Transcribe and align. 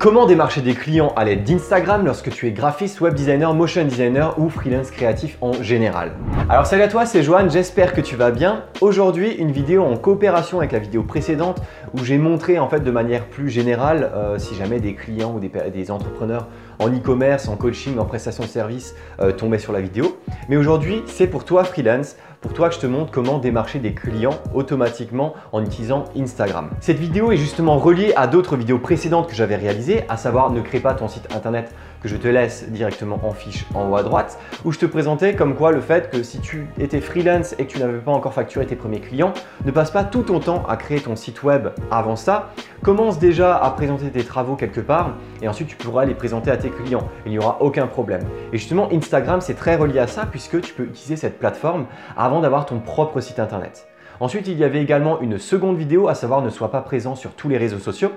Comment 0.00 0.24
démarcher 0.24 0.62
des 0.62 0.72
clients 0.72 1.12
à 1.14 1.26
l'aide 1.26 1.44
d'Instagram 1.44 2.06
lorsque 2.06 2.30
tu 2.30 2.46
es 2.46 2.52
graphiste, 2.52 3.02
web 3.02 3.12
designer, 3.12 3.52
motion 3.52 3.84
designer 3.84 4.34
ou 4.38 4.48
freelance 4.48 4.90
créatif 4.90 5.36
en 5.42 5.52
général 5.62 6.12
Alors 6.48 6.64
salut 6.64 6.80
à 6.80 6.88
toi, 6.88 7.04
c'est 7.04 7.22
Joanne, 7.22 7.50
j'espère 7.50 7.92
que 7.92 8.00
tu 8.00 8.16
vas 8.16 8.30
bien. 8.30 8.64
Aujourd'hui, 8.80 9.32
une 9.32 9.52
vidéo 9.52 9.84
en 9.84 9.98
coopération 9.98 10.60
avec 10.60 10.72
la 10.72 10.78
vidéo 10.78 11.02
précédente 11.02 11.60
où 11.92 12.02
j'ai 12.02 12.16
montré 12.16 12.58
en 12.58 12.66
fait 12.66 12.80
de 12.80 12.90
manière 12.90 13.26
plus 13.26 13.50
générale 13.50 14.10
euh, 14.14 14.38
si 14.38 14.54
jamais 14.54 14.80
des 14.80 14.94
clients 14.94 15.34
ou 15.34 15.38
des, 15.38 15.90
entrepreneurs 15.90 16.48
en 16.78 16.88
e-commerce, 16.88 17.46
en 17.48 17.56
coaching, 17.56 17.98
en 17.98 18.06
prestation 18.06 18.44
de 18.44 18.48
service 18.48 18.94
euh, 19.20 19.32
tombaient 19.32 19.58
sur 19.58 19.74
la 19.74 19.82
vidéo. 19.82 20.16
Mais 20.48 20.56
aujourd'hui, 20.56 21.02
c'est 21.08 21.26
pour 21.26 21.44
toi 21.44 21.62
freelance 21.62 22.16
pour 22.40 22.54
toi 22.54 22.68
que 22.68 22.74
je 22.74 22.80
te 22.80 22.86
montre 22.86 23.10
comment 23.10 23.38
démarcher 23.38 23.78
des 23.78 23.92
clients 23.92 24.38
automatiquement 24.54 25.34
en 25.52 25.62
utilisant 25.62 26.04
Instagram. 26.16 26.70
Cette 26.80 26.98
vidéo 26.98 27.32
est 27.32 27.36
justement 27.36 27.78
reliée 27.78 28.12
à 28.16 28.26
d'autres 28.26 28.56
vidéos 28.56 28.78
précédentes 28.78 29.28
que 29.28 29.34
j'avais 29.34 29.56
réalisées, 29.56 30.04
à 30.08 30.16
savoir 30.16 30.50
ne 30.50 30.60
crée 30.60 30.80
pas 30.80 30.94
ton 30.94 31.08
site 31.08 31.28
internet 31.34 31.74
que 32.02 32.08
je 32.08 32.16
te 32.16 32.28
laisse 32.28 32.68
directement 32.70 33.20
en 33.22 33.32
fiche 33.32 33.66
en 33.74 33.88
haut 33.88 33.96
à 33.96 34.02
droite, 34.02 34.38
où 34.64 34.72
je 34.72 34.78
te 34.78 34.86
présentais 34.86 35.34
comme 35.34 35.54
quoi 35.54 35.72
le 35.72 35.80
fait 35.80 36.10
que 36.10 36.22
si 36.22 36.40
tu 36.40 36.66
étais 36.78 37.00
freelance 37.00 37.54
et 37.58 37.66
que 37.66 37.72
tu 37.72 37.78
n'avais 37.78 37.98
pas 37.98 38.12
encore 38.12 38.34
facturé 38.34 38.66
tes 38.66 38.76
premiers 38.76 39.00
clients, 39.00 39.32
ne 39.64 39.70
passe 39.70 39.90
pas 39.90 40.04
tout 40.04 40.22
ton 40.22 40.40
temps 40.40 40.64
à 40.68 40.76
créer 40.76 41.00
ton 41.00 41.16
site 41.16 41.42
web 41.42 41.68
avant 41.90 42.16
ça. 42.16 42.52
Commence 42.82 43.18
déjà 43.18 43.56
à 43.56 43.70
présenter 43.70 44.10
tes 44.10 44.24
travaux 44.24 44.56
quelque 44.56 44.80
part 44.80 45.14
et 45.42 45.48
ensuite 45.48 45.68
tu 45.68 45.76
pourras 45.76 46.04
les 46.04 46.14
présenter 46.14 46.50
à 46.50 46.56
tes 46.56 46.70
clients. 46.70 47.08
Il 47.26 47.32
n'y 47.32 47.38
aura 47.38 47.58
aucun 47.60 47.86
problème. 47.86 48.22
Et 48.52 48.58
justement, 48.58 48.88
Instagram, 48.92 49.40
c'est 49.40 49.54
très 49.54 49.76
relié 49.76 49.98
à 49.98 50.06
ça 50.06 50.26
puisque 50.26 50.60
tu 50.60 50.72
peux 50.72 50.84
utiliser 50.84 51.16
cette 51.16 51.38
plateforme 51.38 51.86
avant 52.16 52.40
d'avoir 52.40 52.66
ton 52.66 52.80
propre 52.80 53.20
site 53.20 53.38
internet. 53.38 53.86
Ensuite, 54.20 54.48
il 54.48 54.58
y 54.58 54.64
avait 54.64 54.82
également 54.82 55.20
une 55.20 55.38
seconde 55.38 55.78
vidéo, 55.78 56.08
à 56.08 56.14
savoir 56.14 56.42
ne 56.42 56.50
sois 56.50 56.70
pas 56.70 56.82
présent 56.82 57.14
sur 57.14 57.32
tous 57.32 57.48
les 57.48 57.56
réseaux 57.56 57.78
sociaux. 57.78 58.12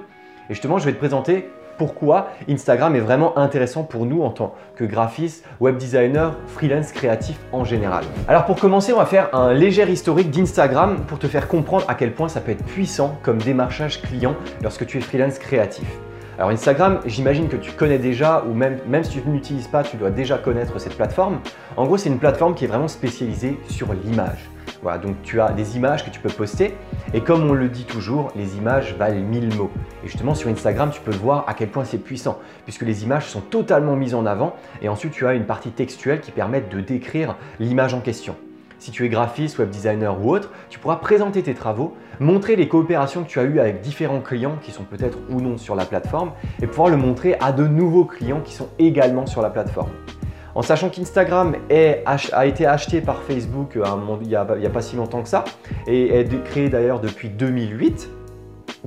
Et 0.50 0.54
justement, 0.54 0.78
je 0.78 0.86
vais 0.86 0.92
te 0.92 0.98
présenter 0.98 1.50
pourquoi 1.78 2.28
Instagram 2.50 2.96
est 2.96 3.00
vraiment 3.00 3.38
intéressant 3.38 3.84
pour 3.84 4.06
nous 4.06 4.22
en 4.24 4.30
tant 4.30 4.54
que 4.76 4.84
graphiste, 4.84 5.46
web 5.60 5.78
designer, 5.78 6.36
freelance 6.48 6.92
créatif 6.92 7.40
en 7.52 7.64
général. 7.64 8.04
Alors 8.28 8.46
pour 8.46 8.60
commencer, 8.60 8.94
on 8.94 8.98
va 8.98 9.06
faire 9.06 9.34
un 9.34 9.54
léger 9.54 9.84
historique 9.90 10.30
d'Instagram 10.32 10.98
pour 11.08 11.20
te 11.20 11.28
faire 11.28 11.48
comprendre 11.48 11.86
à 11.88 11.96
quel 11.96 12.14
point 12.14 12.30
ça 12.30 12.42
peut 12.42 12.52
être 12.52 12.66
puissant 12.66 13.18
comme 13.24 13.38
démarchage 13.38 14.02
client 14.02 14.36
lorsque 14.62 14.86
tu 14.86 14.98
es 14.98 15.02
freelance 15.02 15.40
créatif. 15.40 15.88
Alors 16.38 16.50
Instagram, 16.50 17.00
j'imagine 17.06 17.48
que 17.48 17.58
tu 17.58 17.72
connais 17.72 18.00
déjà, 18.00 18.44
ou 18.50 18.54
même, 18.54 18.80
même 18.88 19.04
si 19.04 19.12
tu 19.12 19.28
ne 19.28 19.34
l'utilises 19.34 19.68
pas, 19.68 19.84
tu 19.84 19.98
dois 19.98 20.10
déjà 20.10 20.38
connaître 20.38 20.80
cette 20.80 20.96
plateforme. 20.96 21.40
En 21.78 21.86
gros, 21.86 21.98
c'est 21.98 22.10
une 22.10 22.18
plateforme 22.18 22.56
qui 22.56 22.66
est 22.66 22.68
vraiment 22.68 22.88
spécialisée 22.88 23.60
sur 23.70 23.94
l'image. 23.94 24.50
Voilà, 24.84 24.98
donc 24.98 25.16
tu 25.24 25.40
as 25.40 25.54
des 25.54 25.78
images 25.78 26.04
que 26.04 26.10
tu 26.10 26.20
peux 26.20 26.30
poster 26.30 26.74
et 27.14 27.22
comme 27.22 27.50
on 27.50 27.54
le 27.54 27.70
dit 27.70 27.86
toujours, 27.86 28.34
les 28.36 28.58
images 28.58 28.96
valent 28.98 29.22
1000 29.22 29.56
mots. 29.56 29.72
Et 30.04 30.08
justement 30.08 30.36
sur 30.36 30.50
Instagram, 30.50 30.90
tu 30.92 31.00
peux 31.00 31.16
voir 31.16 31.46
à 31.48 31.54
quel 31.54 31.70
point 31.70 31.86
c'est 31.86 32.00
puissant 32.00 32.38
puisque 32.66 32.82
les 32.82 33.06
images 33.06 33.28
sont 33.28 33.40
totalement 33.40 33.96
mises 33.96 34.14
en 34.14 34.26
avant 34.26 34.58
et 34.82 34.90
ensuite 34.90 35.14
tu 35.14 35.26
as 35.26 35.36
une 35.36 35.46
partie 35.46 35.72
textuelle 35.72 36.20
qui 36.20 36.32
permet 36.32 36.60
de 36.60 36.82
décrire 36.82 37.38
l'image 37.62 37.94
en 37.94 38.02
question. 38.02 38.36
Si 38.78 38.92
tu 38.92 39.06
es 39.06 39.10
graphiste, 39.10 39.58
web 39.58 39.70
designer 39.70 40.22
ou 40.22 40.36
autre, 40.36 40.52
tu 40.70 40.80
pourras 40.80 40.98
présenter 40.98 41.42
tes 41.42 41.54
travaux, 41.54 41.96
montrer 42.20 42.58
les 42.58 42.68
coopérations 42.68 43.24
que 43.24 43.30
tu 43.30 43.40
as 43.40 43.44
eues 43.44 43.62
avec 43.62 43.80
différents 43.80 44.20
clients 44.20 44.58
qui 44.62 44.72
sont 44.72 44.84
peut-être 44.84 45.18
ou 45.30 45.40
non 45.40 45.58
sur 45.58 45.76
la 45.76 45.86
plateforme 45.86 46.34
et 46.62 46.68
pouvoir 46.68 46.90
le 46.90 46.98
montrer 46.98 47.38
à 47.40 47.54
de 47.54 47.66
nouveaux 47.66 48.04
clients 48.04 48.42
qui 48.42 48.54
sont 48.54 48.68
également 48.80 49.26
sur 49.28 49.42
la 49.42 49.50
plateforme. 49.50 49.92
En 50.56 50.62
sachant 50.62 50.90
qu'Instagram 50.90 51.56
a 51.72 52.46
été 52.46 52.66
acheté 52.66 53.02
par 53.02 53.22
Facebook 53.24 53.76
euh, 53.76 53.84
il 54.22 54.28
n'y 54.28 54.36
a, 54.36 54.46
pas 54.46 54.82
si 54.82 54.96
longtemps 54.96 55.24
que 55.24 55.30
ça, 55.30 55.44
et 55.88 56.20
est 56.20 56.44
créé 56.44 56.70
d'ailleurs 56.70 57.00
depuis 57.00 57.30
2008, 57.30 58.10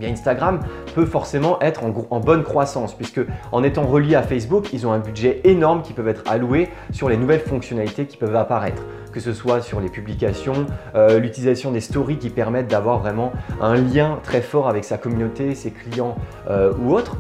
eh 0.01 0.07
Instagram 0.07 0.61
peut 0.95 1.07
forcément 1.07 1.59
être 1.61 1.83
en, 1.85 2.21
bonne 2.21 2.43
croissance 2.43 2.95
puisque 2.95 3.21
en 3.51 3.63
étant 3.63 3.87
relié 3.87 4.15
à 4.15 4.23
Facebook, 4.23 4.73
ils 4.73 4.87
ont 4.87 4.93
un 4.93 4.99
budget 4.99 5.41
énorme 5.45 5.83
qui 5.83 5.95
peut 5.95 6.07
être 6.07 6.23
alloué 6.27 6.69
sur 6.93 7.09
les 7.09 7.17
nouvelles 7.17 7.41
fonctionnalités 7.41 8.07
qui 8.07 8.17
peuvent 8.17 8.37
apparaître, 8.37 8.83
que 9.13 9.21
ce 9.21 9.33
soit 9.33 9.63
sur 9.63 9.81
les 9.81 9.89
publications, 9.89 10.67
euh, 10.95 11.19
l'utilisation 11.19 11.73
des 11.73 11.81
stories 11.81 12.19
qui 12.19 12.31
permettent 12.31 12.69
d'avoir 12.69 12.99
vraiment 12.99 13.33
un 13.61 13.75
lien 13.75 14.19
très 14.23 14.43
fort 14.43 14.69
avec 14.69 14.85
sa 14.85 14.99
communauté, 14.99 15.55
ses 15.55 15.71
clients 15.71 16.17
euh, 16.51 16.73
ou 16.79 16.95
autres. 16.95 17.17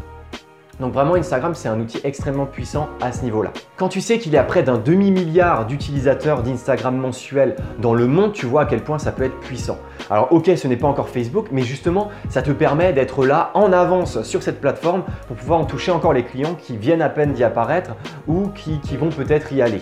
Donc 0.80 0.92
vraiment 0.92 1.14
Instagram 1.14 1.54
c'est 1.54 1.68
un 1.68 1.80
outil 1.80 2.00
extrêmement 2.04 2.44
puissant 2.46 2.88
à 3.00 3.12
ce 3.12 3.22
niveau-là. 3.24 3.50
Quand 3.76 3.88
tu 3.88 4.00
sais 4.00 4.18
qu'il 4.18 4.32
y 4.32 4.36
a 4.36 4.44
près 4.44 4.62
d'un 4.62 4.76
demi-milliard 4.76 5.66
d'utilisateurs 5.66 6.42
d'Instagram 6.42 6.96
mensuels 6.96 7.56
dans 7.80 7.94
le 7.94 8.06
monde, 8.06 8.32
tu 8.32 8.46
vois 8.46 8.62
à 8.62 8.66
quel 8.66 8.82
point 8.82 8.98
ça 8.98 9.12
peut 9.12 9.24
être 9.24 9.40
puissant. 9.40 9.78
Alors 10.10 10.32
ok 10.32 10.50
ce 10.56 10.68
n'est 10.68 10.76
pas 10.76 10.86
encore 10.86 11.08
Facebook 11.08 11.48
mais 11.50 11.62
justement 11.62 12.10
ça 12.28 12.42
te 12.42 12.50
permet 12.50 12.92
d'être 12.92 13.24
là 13.24 13.50
en 13.54 13.72
avance 13.72 14.22
sur 14.22 14.42
cette 14.42 14.60
plateforme 14.60 15.04
pour 15.28 15.36
pouvoir 15.36 15.60
en 15.60 15.64
toucher 15.64 15.92
encore 15.92 16.12
les 16.12 16.24
clients 16.24 16.54
qui 16.54 16.76
viennent 16.76 17.02
à 17.02 17.08
peine 17.08 17.32
d'y 17.32 17.44
apparaître 17.44 17.96
ou 18.26 18.48
qui, 18.48 18.80
qui 18.80 18.96
vont 18.96 19.10
peut-être 19.10 19.52
y 19.52 19.62
aller. 19.62 19.80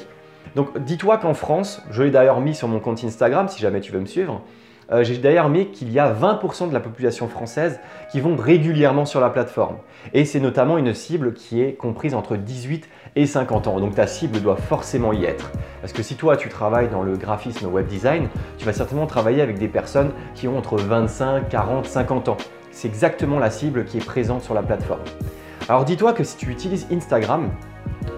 Donc 0.55 0.79
dis-toi 0.79 1.19
qu'en 1.19 1.35
France, 1.35 1.83
je 1.91 2.05
l'ai 2.05 2.11
d'ailleurs 2.11 2.41
mis 2.41 2.55
sur 2.55 2.69
mon 2.69 2.79
compte 2.79 3.03
Instagram 3.03 3.49
si 3.49 3.61
jamais 3.61 3.81
tu 3.81 3.91
veux 3.91 4.01
me 4.01 4.07
suivre, 4.07 4.41
euh, 4.93 5.05
j'ai 5.05 5.19
d'ailleurs 5.19 5.49
mis 5.49 5.71
qu'il 5.71 5.93
y 5.93 5.99
a 5.99 6.13
20% 6.13 6.69
de 6.69 6.75
la 6.75 6.81
population 6.81 7.29
française 7.29 7.81
qui 8.11 8.21
vont 8.21 8.37
régulièrement 8.37 9.05
sur 9.05 9.21
la 9.21 9.31
plateforme. 9.31 9.77
Et 10.13 10.25
c'est 10.25 10.41
notamment 10.41 10.79
une 10.79 10.95
cible 10.95 11.35
qui 11.35 11.63
est 11.63 11.75
comprise 11.75 12.15
entre 12.15 12.37
18 12.37 12.89
et 13.17 13.27
50 13.27 13.67
ans. 13.67 13.81
Donc 13.81 13.95
ta 13.95 14.07
cible 14.07 14.41
doit 14.41 14.57
forcément 14.57 15.13
y 15.13 15.25
être. 15.25 15.51
Parce 15.81 15.93
que 15.93 16.03
si 16.03 16.17
toi 16.17 16.37
tu 16.37 16.49
travailles 16.49 16.89
dans 16.89 17.03
le 17.03 17.17
graphisme 17.17 17.67
web 17.67 17.87
design, 17.87 18.29
tu 18.59 18.67
vas 18.67 18.73
certainement 18.73 19.07
travailler 19.07 19.43
avec 19.43 19.59
des 19.59 19.69
personnes 19.69 20.11
qui 20.35 20.49
ont 20.49 20.59
entre 20.59 20.77
25, 20.77 21.49
40, 21.49 21.87
50 21.87 22.29
ans. 22.29 22.37
C'est 22.71 22.89
exactement 22.89 23.39
la 23.39 23.51
cible 23.51 23.85
qui 23.85 23.99
est 23.99 24.05
présente 24.05 24.43
sur 24.43 24.55
la 24.55 24.63
plateforme. 24.63 25.01
Alors 25.67 25.87
dis-toi 25.87 26.13
que 26.13 26.25
si 26.25 26.37
tu 26.37 26.51
utilises 26.51 26.87
Instagram, 26.93 27.51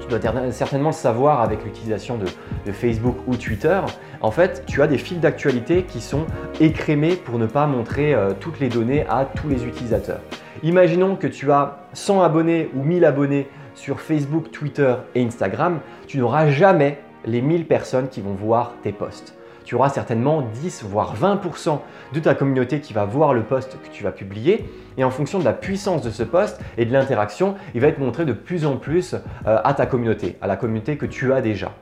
tu 0.00 0.08
dois 0.08 0.18
certainement 0.50 0.88
le 0.88 0.94
savoir 0.94 1.40
avec 1.42 1.64
l'utilisation 1.64 2.18
de, 2.18 2.26
Facebook 2.72 3.16
ou 3.28 3.36
Twitter, 3.36 3.80
en 4.20 4.32
fait, 4.32 4.64
tu 4.66 4.82
as 4.82 4.88
des 4.88 4.98
fils 4.98 5.20
d'actualité 5.20 5.84
qui 5.84 6.00
sont 6.00 6.26
écrémés 6.58 7.14
pour 7.14 7.38
ne 7.38 7.46
pas 7.46 7.68
montrer 7.68 8.12
euh, 8.12 8.32
toutes 8.38 8.58
les 8.58 8.68
données 8.68 9.06
à 9.08 9.24
tous 9.24 9.48
les 9.48 9.64
utilisateurs. 9.64 10.20
Imaginons 10.64 11.14
que 11.14 11.28
tu 11.28 11.52
as 11.52 11.86
100 11.92 12.22
abonnés 12.22 12.68
ou 12.74 12.82
1000 12.82 13.04
abonnés 13.04 13.48
sur 13.76 14.00
Facebook, 14.00 14.50
Twitter 14.50 14.96
et 15.14 15.22
Instagram, 15.22 15.78
tu 16.08 16.18
n'auras 16.18 16.50
jamais 16.50 16.98
les 17.24 17.40
1000 17.40 17.66
personnes 17.66 18.08
qui 18.08 18.20
vont 18.20 18.34
voir 18.34 18.74
tes 18.82 18.90
posts 18.90 19.35
tu 19.66 19.74
auras 19.74 19.90
certainement 19.90 20.42
10 20.62 20.84
voire 20.84 21.16
20% 21.16 21.80
de 22.14 22.20
ta 22.20 22.34
communauté 22.34 22.80
qui 22.80 22.92
va 22.92 23.04
voir 23.04 23.34
le 23.34 23.42
post 23.42 23.76
que 23.82 23.88
tu 23.90 24.04
vas 24.04 24.12
publier. 24.12 24.64
Et 24.96 25.02
en 25.02 25.10
fonction 25.10 25.40
de 25.40 25.44
la 25.44 25.52
puissance 25.52 26.02
de 26.02 26.10
ce 26.10 26.22
post 26.22 26.60
et 26.78 26.86
de 26.86 26.92
l'interaction, 26.92 27.56
il 27.74 27.80
va 27.80 27.88
être 27.88 27.98
montré 27.98 28.24
de 28.24 28.32
plus 28.32 28.64
en 28.64 28.76
plus 28.76 29.14
euh, 29.14 29.58
à 29.62 29.74
ta 29.74 29.86
communauté, 29.86 30.38
à 30.40 30.46
la 30.46 30.56
communauté 30.56 30.96
que 30.96 31.04
tu 31.04 31.32
as 31.32 31.42
déjà. 31.42 31.72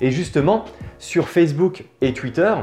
Et 0.00 0.12
justement, 0.12 0.64
sur 1.00 1.28
Facebook 1.28 1.84
et 2.00 2.14
Twitter, 2.14 2.54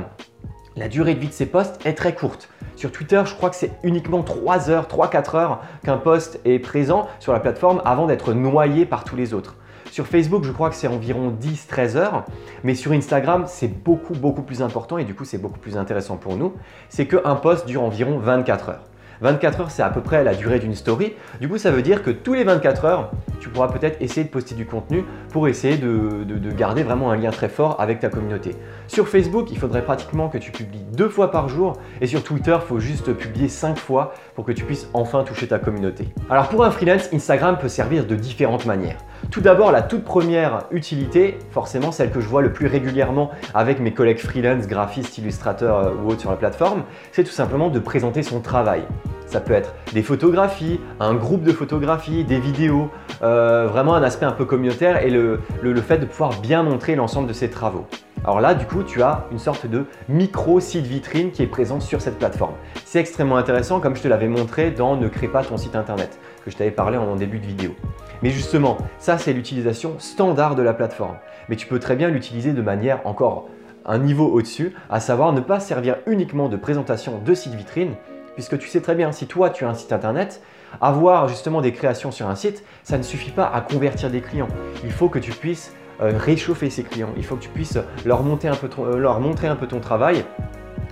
la 0.77 0.87
durée 0.87 1.13
de 1.13 1.19
vie 1.19 1.27
de 1.27 1.33
ces 1.33 1.45
posts 1.45 1.85
est 1.85 1.93
très 1.93 2.15
courte. 2.15 2.49
Sur 2.77 2.93
Twitter, 2.93 3.21
je 3.25 3.35
crois 3.35 3.49
que 3.49 3.57
c'est 3.57 3.73
uniquement 3.83 4.23
3 4.23 4.69
heures, 4.69 4.87
3-4 4.87 5.35
heures 5.35 5.61
qu'un 5.83 5.97
post 5.97 6.39
est 6.45 6.59
présent 6.59 7.09
sur 7.19 7.33
la 7.33 7.41
plateforme 7.41 7.81
avant 7.83 8.07
d'être 8.07 8.33
noyé 8.33 8.85
par 8.85 9.03
tous 9.03 9.17
les 9.17 9.33
autres. 9.33 9.57
Sur 9.91 10.05
Facebook, 10.05 10.43
je 10.43 10.51
crois 10.51 10.69
que 10.69 10.75
c'est 10.75 10.87
environ 10.87 11.31
10-13 11.31 11.97
heures, 11.97 12.25
mais 12.63 12.75
sur 12.75 12.91
Instagram, 12.91 13.45
c'est 13.47 13.67
beaucoup, 13.67 14.13
beaucoup 14.13 14.43
plus 14.43 14.61
important 14.61 14.97
et 14.97 15.03
du 15.03 15.15
coup, 15.15 15.25
c'est 15.25 15.39
beaucoup 15.39 15.59
plus 15.59 15.77
intéressant 15.77 16.17
pour 16.17 16.35
nous. 16.35 16.53
C'est 16.89 17.07
qu'un 17.07 17.35
post 17.35 17.65
dure 17.65 17.83
environ 17.83 18.19
24 18.19 18.69
heures. 18.69 18.83
24 19.21 19.61
heures, 19.61 19.71
c'est 19.71 19.81
à 19.81 19.89
peu 19.89 20.01
près 20.01 20.23
la 20.23 20.33
durée 20.33 20.59
d'une 20.59 20.75
story. 20.75 21.13
Du 21.41 21.49
coup, 21.49 21.57
ça 21.57 21.71
veut 21.71 21.81
dire 21.81 22.03
que 22.03 22.11
tous 22.11 22.33
les 22.33 22.43
24 22.43 22.85
heures, 22.85 23.11
tu 23.39 23.49
pourras 23.49 23.67
peut-être 23.67 24.01
essayer 24.01 24.23
de 24.23 24.29
poster 24.29 24.55
du 24.55 24.65
contenu 24.65 25.03
pour 25.31 25.47
essayer 25.47 25.77
de, 25.77 26.25
garder 26.51 26.83
vraiment 26.83 27.11
un 27.11 27.17
lien 27.17 27.31
très 27.31 27.49
fort 27.49 27.79
avec 27.79 27.99
ta 27.99 28.09
communauté. 28.09 28.55
Sur 28.87 29.07
Facebook, 29.07 29.47
il 29.51 29.57
faudrait 29.57 29.83
pratiquement 29.83 30.29
que 30.29 30.37
tu 30.37 30.51
publies 30.51 30.83
deux 30.93 31.09
fois 31.09 31.31
par 31.31 31.49
jour 31.49 31.73
et 32.01 32.07
sur 32.07 32.23
Twitter, 32.23 32.55
il 32.61 32.67
faut 32.67 32.79
juste 32.79 33.13
publier 33.13 33.47
cinq 33.47 33.77
fois 33.77 34.13
pour 34.35 34.45
que 34.45 34.51
tu 34.51 34.63
puisses 34.63 34.89
enfin 34.93 35.23
toucher 35.23 35.47
ta 35.47 35.59
communauté. 35.59 36.09
Alors 36.29 36.49
pour 36.49 36.63
un 36.63 36.71
freelance, 36.71 37.09
Instagram 37.13 37.57
peut 37.59 37.69
servir 37.69 38.05
de 38.05 38.15
différentes 38.15 38.65
manières. 38.65 38.97
Tout 39.31 39.41
d'abord, 39.41 39.71
la 39.71 39.83
toute 39.83 40.03
première 40.03 40.63
utilité, 40.71 41.37
forcément 41.51 41.91
celle 41.91 42.09
que 42.09 42.19
je 42.19 42.27
vois 42.27 42.41
le 42.41 42.51
plus 42.51 42.65
régulièrement 42.65 43.29
avec 43.53 43.79
mes 43.79 43.93
collègues 43.93 44.17
freelance, 44.17 44.65
graphistes, 44.65 45.17
illustrateurs 45.19 45.77
euh, 45.77 45.91
ou 46.03 46.09
autres 46.09 46.21
sur 46.21 46.31
la 46.31 46.37
plateforme, 46.37 46.83
c'est 47.11 47.23
tout 47.23 47.31
simplement 47.31 47.69
de 47.69 47.79
présenter 47.79 48.23
son 48.23 48.39
travail. 48.39 48.83
Ça 49.27 49.39
peut 49.39 49.53
être 49.53 49.75
des 49.93 50.01
photographies, 50.01 50.79
un 50.99 51.13
groupe 51.13 51.43
de 51.43 51.51
photographies, 51.51 52.23
des 52.23 52.39
vidéos, 52.39 52.89
euh, 53.21 53.67
vraiment 53.67 53.93
un 53.93 54.01
aspect 54.01 54.25
un 54.25 54.31
peu 54.31 54.45
communautaire 54.45 55.03
et 55.03 55.11
le, 55.11 55.39
fait 55.85 55.99
de 55.99 56.05
pouvoir 56.05 56.41
bien 56.41 56.63
montrer 56.63 56.95
l'ensemble 56.95 57.27
de 57.27 57.33
ses 57.33 57.51
travaux. 57.51 57.85
Alors 58.23 58.41
là, 58.41 58.55
du 58.55 58.65
coup, 58.65 58.81
tu 58.81 59.03
as 59.03 59.27
une 59.31 59.37
sorte 59.37 59.67
de 59.67 59.85
micro 60.09 60.59
site 60.59 60.87
vitrine 60.87 61.29
qui 61.29 61.43
est 61.43 61.47
présent 61.47 61.79
sur 61.79 62.01
cette 62.01 62.17
plateforme. 62.17 62.55
C'est 62.85 62.99
extrêmement 62.99 63.37
intéressant 63.37 63.79
comme 63.79 63.95
je 63.95 64.01
te 64.01 64.07
l'avais 64.07 64.27
montré 64.27 64.71
dans 64.71 64.97
Ne 64.97 65.07
crée 65.07 65.27
pas 65.27 65.43
ton 65.43 65.57
site 65.57 65.75
internet, 65.75 66.19
que 66.43 66.49
je 66.49 66.57
t'avais 66.57 66.71
parlé 66.71 66.97
en 66.97 67.15
début 67.15 67.37
de 67.37 67.45
vidéo. 67.45 67.75
Mais 68.21 68.29
justement, 68.29 68.77
ça 68.97 69.17
c'est 69.17 69.33
l'utilisation 69.33 69.95
standard 69.99 70.55
de 70.55 70.61
la 70.61 70.73
plateforme. 70.73 71.17
Mais 71.47 71.55
tu 71.55 71.67
peux 71.67 71.79
très 71.79 71.95
bien 71.95 72.09
l'utiliser 72.09 72.53
de 72.53 72.61
manière 72.61 73.05
encore 73.05 73.49
un 73.85 73.97
niveau 73.97 74.27
au-dessus, 74.27 74.73
à 74.89 74.99
savoir 74.99 75.33
ne 75.33 75.41
pas 75.41 75.59
servir 75.59 75.97
uniquement 76.05 76.49
de 76.49 76.57
présentation 76.57 77.19
de 77.23 77.33
site 77.33 77.55
vitrine, 77.55 77.93
puisque 78.35 78.57
tu 78.59 78.67
sais 78.67 78.81
très 78.81 78.95
bien, 78.95 79.11
si 79.11 79.25
toi 79.25 79.49
tu 79.49 79.65
as 79.65 79.69
un 79.69 79.73
site 79.73 79.93
internet, 79.93 80.41
avoir 80.81 81.27
justement 81.27 81.61
des 81.61 81.71
créations 81.71 82.11
sur 82.11 82.27
un 82.27 82.35
site, 82.35 82.63
ça 82.83 82.97
ne 82.97 83.03
suffit 83.03 83.31
pas 83.31 83.49
à 83.51 83.61
convertir 83.61 84.09
des 84.09 84.21
clients. 84.21 84.49
Il 84.83 84.91
faut 84.91 85.09
que 85.09 85.19
tu 85.19 85.31
puisses 85.31 85.73
euh, 86.01 86.11
réchauffer 86.15 86.69
ces 86.69 86.83
clients. 86.83 87.09
Il 87.17 87.25
faut 87.25 87.35
que 87.35 87.41
tu 87.41 87.49
puisses 87.49 87.77
leur, 88.05 88.21
euh, 88.21 88.97
leur 88.97 89.19
montrer 89.19 89.47
un 89.47 89.55
peu 89.55 89.67
ton 89.67 89.79
travail 89.79 90.23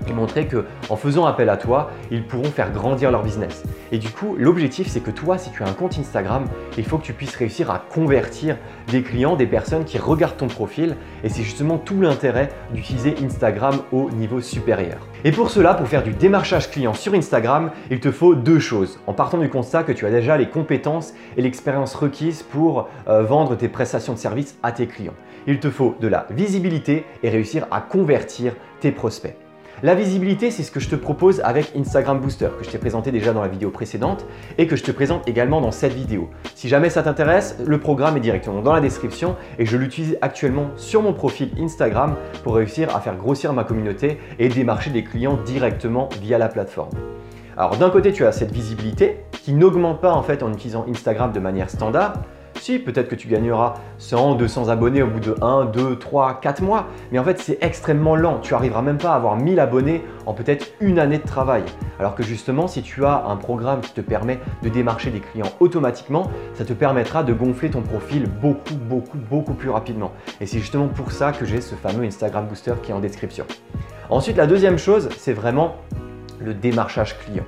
et 0.10 0.14
montrer 0.14 0.48
que 0.48 0.66
en 0.90 0.96
faisant 0.96 1.26
appel 1.26 1.50
à 1.50 1.58
toi, 1.58 1.92
ils 2.12 2.26
pourront 2.26 2.52
faire 2.52 2.72
grandir 2.72 3.12
leur 3.12 3.24
business. 3.24 3.64
Et 3.92 3.98
du 3.98 4.10
coup, 4.10 4.36
l'objectif 4.38 4.88
c'est 4.88 5.00
que 5.00 5.12
toi, 5.12 5.38
si 5.38 5.52
tu 5.52 5.64
as 5.64 5.68
un 5.68 5.74
compte 5.74 5.98
Instagram, 5.98 6.46
il 6.78 6.84
faut 6.84 6.98
que 6.98 7.06
tu 7.06 7.14
puisses 7.14 7.36
réussir 7.36 7.72
à 7.72 7.80
convertir 7.80 8.58
des 8.88 9.02
clients, 9.02 9.36
des 9.36 9.48
personnes 9.48 9.86
qui 9.86 9.98
regardent 9.98 10.38
ton 10.38 10.48
profil. 10.48 10.96
Et 11.24 11.30
c'est 11.30 11.44
justement 11.44 11.78
tout 11.78 12.02
l'intérêt 12.02 12.50
d'utiliser 12.74 13.16
Instagram 13.24 13.76
au 13.92 14.10
niveau 14.12 14.42
supérieur. 14.42 14.98
Et 15.24 15.32
pour 15.32 15.50
cela, 15.50 15.74
pour 15.74 15.88
faire 15.88 16.04
du 16.04 16.12
démarchage 16.12 16.70
client 16.70 16.94
sur 16.94 17.14
Instagram, 17.14 17.72
il 17.90 18.00
te 18.00 18.12
faut 18.12 18.36
deux 18.36 18.60
choses. 18.60 19.00
En 19.08 19.14
partant 19.14 19.38
du 19.38 19.50
constat 19.50 19.84
que 19.84 19.92
tu 19.92 20.06
as 20.06 20.12
déjà 20.12 20.38
les 20.38 20.50
compétences 20.50 21.14
et 21.36 21.42
l'expérience 21.42 21.96
requises 21.96 22.44
pour 22.44 22.88
euh, 23.08 23.24
vendre 23.24 23.56
tes 23.56 23.68
prestations 23.68 24.14
de 24.14 24.20
services 24.20 24.58
à 24.64 24.72
tes 24.72 24.88
clients. 24.88 25.16
Il 25.48 25.60
te 25.60 25.70
faut 25.70 25.96
de 26.00 26.08
la 26.08 26.28
visibilité 26.30 27.06
et 27.24 27.30
réussir 27.30 27.68
à 27.72 27.82
convertir 27.82 28.54
tes 28.80 28.92
prospects. 28.92 29.47
La 29.84 29.94
visibilité, 29.94 30.50
c'est 30.50 30.64
ce 30.64 30.72
que 30.72 30.80
je 30.80 30.90
te 30.90 30.96
propose 30.96 31.40
avec 31.42 31.76
Instagram 31.76 32.20
Booster, 32.20 32.50
que 32.58 32.66
je 32.66 32.70
t'ai 32.72 32.80
présenté 32.80 33.12
déjà 33.12 33.32
dans 33.32 33.44
la 33.44 33.48
vidéo 33.48 33.70
précédente 33.70 34.26
et 34.58 34.66
que 34.66 34.76
je 34.76 34.84
te 34.84 34.90
présente 34.90 35.30
également 35.30 35.62
dans 35.62 35.70
cette 35.70 35.94
vidéo. 35.94 36.32
Si 36.56 36.68
jamais 36.68 36.90
ça 36.90 37.04
t'intéresse, 37.04 37.58
le 37.64 37.80
programme 37.80 38.18
est 38.18 38.22
directement 38.22 38.64
dans 38.64 38.74
la 38.74 38.82
description 38.82 39.36
et 39.60 39.68
je 39.68 39.78
l'utilise 39.78 40.18
actuellement 40.24 40.72
sur 40.78 41.04
mon 41.04 41.14
profil 41.14 41.52
Instagram 41.60 42.16
pour 42.44 42.56
réussir 42.56 42.96
à 42.96 43.02
faire 43.02 43.18
grossir 43.18 43.54
ma 43.54 43.64
communauté 43.66 44.18
et 44.40 44.50
démarcher 44.50 44.90
des 44.90 45.04
clients 45.04 45.38
directement 45.46 46.10
via 46.24 46.40
la 46.40 46.48
plateforme. 46.48 46.98
Alors 47.56 47.78
d'un 47.78 47.92
côté, 47.92 48.12
tu 48.12 48.26
as 48.26 48.32
cette 48.32 48.52
visibilité 48.52 49.26
qui 49.32 49.54
n'augmente 49.54 50.02
pas 50.02 50.14
en 50.14 50.24
fait 50.24 50.42
en 50.42 50.52
utilisant 50.52 50.88
Instagram 50.90 51.32
de 51.32 51.40
manière 51.40 51.70
standard, 51.70 52.14
si, 52.60 52.80
peut-être 52.80 53.08
que 53.08 53.16
tu 53.16 53.28
gagneras 53.28 53.76
100, 53.98 54.36
200 54.36 54.70
abonnés 54.70 55.02
au 55.02 55.08
bout 55.08 55.20
de 55.20 55.36
1, 55.42 55.66
2, 55.66 55.98
3, 55.98 56.40
4 56.42 56.62
mois, 56.62 56.88
mais 57.12 57.20
en 57.20 57.24
fait 57.24 57.40
c'est 57.40 57.58
extrêmement 57.62 58.16
lent. 58.16 58.40
Tu 58.42 58.54
arriveras 58.54 58.82
même 58.82 58.98
pas 58.98 59.12
à 59.12 59.16
avoir 59.16 59.36
1000 59.36 59.60
abonnés 59.60 60.04
en 60.26 60.34
peut-être 60.34 60.68
une 60.82 61.00
année 61.00 61.18
de 61.18 61.26
travail. 61.26 61.64
Alors 62.00 62.16
que 62.16 62.24
justement, 62.24 62.68
si 62.68 62.82
tu 62.82 63.06
as 63.06 63.26
un 63.28 63.36
programme 63.38 63.82
qui 63.82 63.94
te 63.94 64.02
permet 64.02 64.40
de 64.64 64.70
démarcher 64.70 65.10
des 65.10 65.20
clients 65.20 65.52
automatiquement, 65.60 66.30
ça 66.54 66.66
te 66.66 66.74
permettra 66.74 67.24
de 67.24 67.34
gonfler 67.34 67.70
ton 67.70 67.82
profil 67.82 68.28
beaucoup, 68.42 68.76
beaucoup, 68.76 69.18
beaucoup 69.18 69.54
plus 69.54 69.70
rapidement. 69.70 70.12
Et 70.42 70.46
c'est 70.46 70.60
justement 70.60 70.88
pour 70.88 71.12
ça 71.12 71.32
que 71.32 71.46
j'ai 71.46 71.62
ce 71.62 71.76
fameux 71.76 72.06
Instagram 72.06 72.48
Booster 72.48 72.74
qui 72.84 72.92
est 72.92 72.94
en 72.94 73.00
description. 73.00 73.46
Ensuite, 74.10 74.38
la 74.38 74.48
deuxième 74.48 74.78
chose, 74.78 75.10
c'est 75.18 75.34
vraiment 75.34 75.76
le 76.40 76.54
démarchage 76.54 77.18
client. 77.20 77.44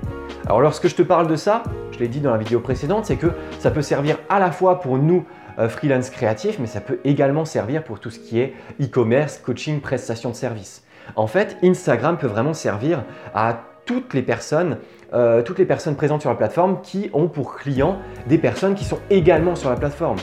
Alors 0.46 0.62
lorsque 0.62 0.88
je 0.88 0.96
te 0.96 1.02
parle 1.02 1.28
de 1.28 1.36
ça, 1.36 1.64
je 1.92 2.00
l'ai 2.00 2.08
dit 2.08 2.22
dans 2.22 2.32
la 2.32 2.38
vidéo 2.38 2.60
précédente, 2.60 3.06
c'est 3.06 3.18
que 3.18 3.32
ça 3.60 3.72
peut 3.72 3.82
servir 3.82 4.18
à 4.30 4.40
la 4.40 4.52
fois 4.52 4.80
pour 4.80 4.98
nous 4.98 5.26
euh, 5.60 5.70
freelance 5.70 6.10
créatifs, 6.10 6.58
mais 6.60 6.68
ça 6.68 6.82
peut 6.82 7.00
également 7.04 7.46
servir 7.46 7.84
pour 7.84 8.00
tout 8.00 8.10
ce 8.10 8.20
qui 8.20 8.40
est 8.40 8.54
e-commerce, 8.82 9.38
coaching, 9.38 9.82
prestation 9.82 10.30
de 10.30 10.36
services. 10.36 10.84
En 11.16 11.28
fait, 11.28 11.58
Instagram 11.64 12.18
peut 12.18 12.28
vraiment 12.28 12.54
servir 12.54 13.04
à 13.34 13.62
toutes 13.86 14.14
les 14.14 14.22
personnes, 14.22 14.78
euh, 15.14 15.42
toutes 15.42 15.60
les 15.60 15.66
personnes 15.66 15.96
présentes 15.96 16.22
sur 16.22 16.30
la 16.30 16.36
plateforme 16.36 16.82
qui 16.82 17.10
ont 17.14 17.28
pour 17.28 17.56
clients 17.56 17.98
des 18.28 18.38
personnes 18.38 18.76
qui 18.76 18.86
sont 18.86 19.00
également 19.10 19.56
sur 19.56 19.70
la 19.70 19.76
plateforme. 19.76 20.18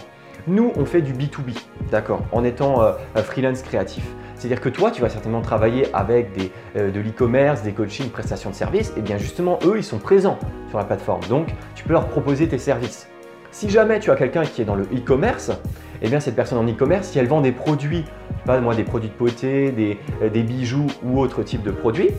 Nous, 0.46 0.72
on 0.76 0.84
fait 0.84 1.02
du 1.02 1.12
B2B, 1.12 1.58
d'accord, 1.90 2.22
en 2.30 2.44
étant 2.44 2.82
euh, 2.82 2.92
freelance 3.16 3.62
créatif. 3.62 4.04
C'est-à-dire 4.36 4.60
que 4.60 4.68
toi, 4.68 4.90
tu 4.90 5.00
vas 5.00 5.08
certainement 5.08 5.40
travailler 5.40 5.88
avec 5.94 6.28
euh, 6.76 6.90
de 6.90 7.00
l'e-commerce, 7.00 7.62
des 7.62 7.72
coachings, 7.72 8.10
prestations 8.10 8.50
de 8.50 8.54
services. 8.54 8.92
Et 8.96 9.00
bien 9.00 9.18
justement, 9.18 9.58
eux, 9.64 9.74
ils 9.78 9.84
sont 9.84 9.98
présents 9.98 10.38
sur 10.68 10.78
la 10.78 10.84
plateforme. 10.84 11.22
Donc, 11.28 11.48
tu 11.74 11.84
peux 11.84 11.92
leur 11.92 12.06
proposer 12.08 12.46
tes 12.46 12.58
services. 12.58 13.08
Si 13.50 13.70
jamais 13.70 13.98
tu 13.98 14.10
as 14.10 14.16
quelqu'un 14.16 14.44
qui 14.44 14.60
est 14.60 14.66
dans 14.66 14.74
le 14.74 14.84
e-commerce, 14.84 15.50
eh 16.02 16.08
bien 16.08 16.20
cette 16.20 16.36
personne 16.36 16.58
en 16.58 16.70
e-commerce, 16.70 17.08
si 17.08 17.18
elle 17.18 17.26
vend 17.26 17.40
des 17.40 17.52
produits, 17.52 18.04
pas 18.44 18.60
moi, 18.60 18.74
des 18.74 18.84
produits 18.84 19.08
de 19.08 19.16
beauté, 19.18 19.72
des, 19.72 19.98
euh, 20.22 20.28
des 20.28 20.42
bijoux 20.42 20.86
ou 21.02 21.18
autre 21.18 21.42
type 21.42 21.62
de 21.62 21.70
produits, 21.70 22.10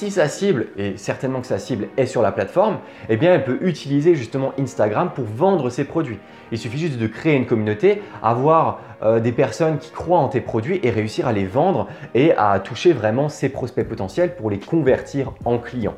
si 0.00 0.10
sa 0.10 0.28
cible, 0.28 0.68
et 0.78 0.96
certainement 0.96 1.42
que 1.42 1.46
sa 1.46 1.58
cible 1.58 1.88
est 1.98 2.06
sur 2.06 2.22
la 2.22 2.32
plateforme, 2.32 2.78
eh 3.10 3.18
bien 3.18 3.34
elle 3.34 3.44
peut 3.44 3.58
utiliser 3.60 4.14
justement 4.14 4.54
Instagram 4.58 5.10
pour 5.14 5.26
vendre 5.26 5.68
ses 5.68 5.84
produits. 5.84 6.18
Il 6.52 6.56
suffit 6.56 6.78
juste 6.78 6.96
de 6.96 7.06
créer 7.06 7.36
une 7.36 7.44
communauté, 7.44 8.00
avoir 8.22 8.80
euh, 9.02 9.20
des 9.20 9.32
personnes 9.32 9.76
qui 9.76 9.90
croient 9.90 10.20
en 10.20 10.28
tes 10.28 10.40
produits 10.40 10.80
et 10.82 10.88
réussir 10.88 11.26
à 11.26 11.34
les 11.34 11.44
vendre 11.44 11.86
et 12.14 12.32
à 12.32 12.58
toucher 12.60 12.94
vraiment 12.94 13.28
ses 13.28 13.50
prospects 13.50 13.86
potentiels 13.86 14.36
pour 14.36 14.48
les 14.48 14.58
convertir 14.58 15.34
en 15.44 15.58
clients. 15.58 15.96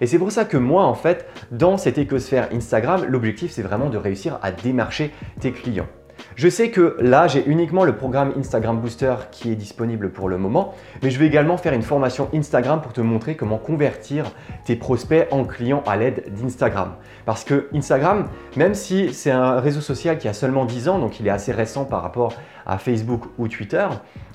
Et 0.00 0.06
c'est 0.06 0.18
pour 0.18 0.32
ça 0.32 0.46
que 0.46 0.56
moi, 0.56 0.84
en 0.84 0.94
fait, 0.94 1.26
dans 1.50 1.76
cette 1.76 1.98
écosphère 1.98 2.48
Instagram, 2.54 3.04
l'objectif, 3.06 3.50
c'est 3.50 3.60
vraiment 3.60 3.90
de 3.90 3.98
réussir 3.98 4.38
à 4.40 4.50
démarcher 4.50 5.10
tes 5.40 5.52
clients. 5.52 5.88
Je 6.34 6.48
sais 6.48 6.70
que 6.70 6.96
là, 6.98 7.28
j'ai 7.28 7.44
uniquement 7.46 7.84
le 7.84 7.94
programme 7.94 8.32
Instagram 8.38 8.80
Booster 8.80 9.14
qui 9.30 9.52
est 9.52 9.54
disponible 9.54 10.10
pour 10.10 10.30
le 10.30 10.38
moment, 10.38 10.74
mais 11.02 11.10
je 11.10 11.18
vais 11.18 11.26
également 11.26 11.58
faire 11.58 11.74
une 11.74 11.82
formation 11.82 12.28
Instagram 12.34 12.80
pour 12.80 12.92
te 12.94 13.02
montrer 13.02 13.36
comment 13.36 13.58
convertir 13.58 14.30
tes 14.64 14.74
prospects 14.76 15.28
en 15.30 15.44
clients 15.44 15.82
à 15.86 15.96
l'aide 15.96 16.32
d'Instagram. 16.34 16.94
Parce 17.26 17.44
que 17.44 17.68
Instagram, 17.74 18.28
même 18.56 18.74
si 18.74 19.12
c'est 19.12 19.30
un 19.30 19.60
réseau 19.60 19.82
social 19.82 20.16
qui 20.16 20.26
a 20.26 20.32
seulement 20.32 20.64
10 20.64 20.88
ans, 20.88 20.98
donc 20.98 21.20
il 21.20 21.26
est 21.26 21.30
assez 21.30 21.52
récent 21.52 21.84
par 21.84 22.02
rapport 22.02 22.32
à 22.64 22.78
Facebook 22.78 23.24
ou 23.38 23.48
Twitter, 23.48 23.86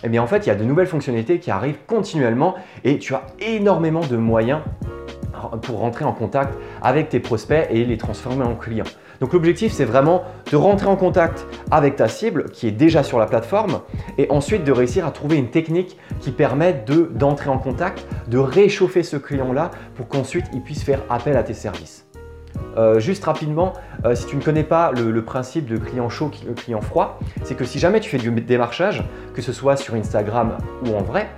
eh 0.03 0.09
bien 0.09 0.21
en 0.21 0.27
fait, 0.27 0.45
il 0.45 0.49
y 0.49 0.51
a 0.51 0.55
de 0.55 0.63
nouvelles 0.63 0.87
fonctionnalités 0.87 1.39
qui 1.39 1.49
arrivent 1.49 1.79
continuellement 1.87 2.55
et 2.83 2.99
tu 2.99 3.15
as 3.15 3.23
énormément 3.39 4.01
de 4.01 4.17
moyens 4.17 4.61
pour 5.61 5.79
rentrer 5.79 6.05
en 6.05 6.13
contact 6.13 6.53
avec 6.81 7.09
tes 7.09 7.19
prospects 7.19 7.67
et 7.71 7.85
les 7.85 7.97
transformer 7.97 8.43
en 8.43 8.55
clients. 8.55 8.85
Donc 9.21 9.33
l'objectif, 9.33 9.71
c'est 9.71 9.85
vraiment 9.85 10.23
de 10.51 10.55
rentrer 10.55 10.87
en 10.87 10.95
contact 10.95 11.45
avec 11.71 11.95
ta 11.95 12.07
cible 12.07 12.49
qui 12.51 12.67
est 12.67 12.71
déjà 12.71 13.03
sur 13.03 13.19
la 13.19 13.25
plateforme 13.25 13.81
et 14.17 14.29
ensuite 14.29 14.63
de 14.63 14.71
réussir 14.71 15.05
à 15.05 15.11
trouver 15.11 15.37
une 15.37 15.49
technique 15.49 15.97
qui 16.19 16.31
permette 16.31 16.89
d'entrer 17.15 17.49
en 17.49 17.57
contact, 17.57 18.05
de 18.27 18.37
réchauffer 18.37 19.03
ce 19.03 19.17
client-là 19.17 19.71
pour 19.95 20.07
qu'ensuite 20.07 20.45
il 20.53 20.61
puisse 20.61 20.83
faire 20.83 21.01
appel 21.09 21.37
à 21.37 21.43
tes 21.43 21.53
services. 21.53 22.07
Euh, 22.77 22.99
juste 22.99 23.23
rapidement, 23.23 23.73
euh, 24.05 24.13
si 24.13 24.25
tu 24.27 24.35
ne 24.35 24.41
connais 24.41 24.63
pas 24.63 24.91
le, 24.91 25.23
principe 25.23 25.65
de 25.65 25.77
client 25.77 26.09
chaud, 26.09 26.31
client 26.55 26.81
froid, 26.81 27.19
c'est 27.43 27.55
que 27.55 27.65
si 27.65 27.79
jamais 27.79 27.99
tu 27.99 28.09
fais 28.09 28.17
du 28.17 28.29
démarchage, 28.29 29.03
que 29.33 29.41
ce 29.41 29.51
soit 29.51 29.75
sur 29.75 29.95
Instagram 29.95 30.57
ou 30.85 30.95
en 30.95 31.01
vrai, 31.01 31.29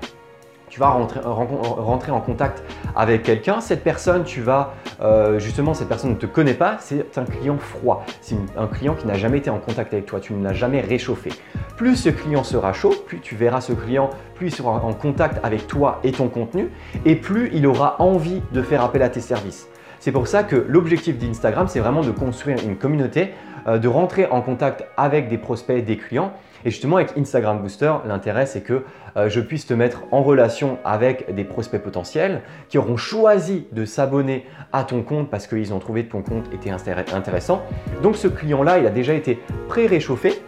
tu 0.69 0.79
vas 0.79 0.89
rentrer, 0.89 2.11
en 2.11 2.21
contact 2.21 2.63
avec 2.95 3.23
quelqu'un, 3.23 3.61
cette 3.61 3.83
personne, 3.83 4.23
tu 4.23 4.41
vas 4.41 4.73
euh, 5.01 5.39
justement, 5.39 5.73
cette 5.73 5.87
personne 5.87 6.11
ne 6.11 6.15
te 6.15 6.25
connaît 6.25 6.53
pas, 6.53 6.77
c'est 6.79 7.17
un 7.17 7.25
client 7.25 7.57
froid, 7.57 8.05
c'est 8.21 8.35
un 8.57 8.67
client 8.67 8.95
qui 8.95 9.07
n'a 9.07 9.15
jamais 9.15 9.39
été 9.39 9.49
en 9.49 9.59
contact 9.59 9.93
avec 9.93 10.05
toi, 10.05 10.19
tu 10.19 10.33
ne 10.33 10.43
l'as 10.43 10.53
jamais 10.53 10.81
réchauffé. 10.81 11.31
Plus 11.77 11.95
ce 11.95 12.09
client 12.09 12.43
sera 12.43 12.73
chaud, 12.73 12.93
plus 13.07 13.19
tu 13.19 13.35
verras 13.35 13.61
ce 13.61 13.73
client, 13.73 14.09
plus 14.35 14.47
il 14.47 14.55
sera 14.55 14.71
en 14.71 14.93
contact 14.93 15.39
avec 15.43 15.67
toi 15.67 15.99
et 16.03 16.11
ton 16.11 16.27
contenu, 16.27 16.69
et 17.05 17.15
plus 17.15 17.49
il 17.53 17.65
aura 17.67 17.95
envie 18.01 18.41
de 18.51 18.61
faire 18.61 18.83
appel 18.83 19.01
à 19.01 19.09
tes 19.09 19.21
services. 19.21 19.67
C'est 19.99 20.13
pour 20.13 20.27
ça 20.27 20.43
que 20.43 20.55
l'objectif 20.55 21.17
d'Instagram, 21.17 21.67
c'est 21.67 21.79
vraiment 21.79 22.01
de 22.01 22.11
construire 22.11 22.57
une 22.63 22.77
communauté, 22.77 23.33
euh, 23.67 23.77
de 23.77 23.87
rentrer 23.87 24.27
en 24.27 24.41
contact 24.41 24.85
avec 24.95 25.27
des 25.27 25.37
prospects, 25.37 25.83
des 25.83 25.97
clients. 25.97 26.31
Et 26.65 26.71
justement, 26.71 26.97
avec 26.97 27.17
Instagram 27.17 27.59
Booster, 27.61 27.93
l'intérêt, 28.05 28.45
c'est 28.45 28.61
que 28.61 28.83
euh, 29.17 29.29
je 29.29 29.39
puisse 29.39 29.65
te 29.65 29.73
mettre 29.73 30.03
en 30.11 30.21
relation 30.21 30.77
avec 30.83 31.33
des 31.33 31.43
prospects 31.43 31.81
potentiels 31.81 32.41
qui 32.67 32.77
auront 32.77 32.97
choisi 32.97 33.67
de 33.71 33.85
s'abonner 33.85 34.45
à 34.73 34.83
ton 34.83 35.03
compte 35.03 35.29
parce 35.29 35.47
qu'ils 35.47 35.73
ont 35.73 35.79
trouvé 35.79 36.05
que 36.05 36.11
ton 36.11 36.21
compte 36.21 36.45
était 36.53 36.69
intéressant. 36.69 37.63
Donc 38.03 38.15
ce 38.15 38.27
client-là, 38.27 38.79
il 38.79 38.85
a 38.85 38.91
déjà 38.91 39.13
été 39.13 39.39
pré-réchauffé. 39.67 40.41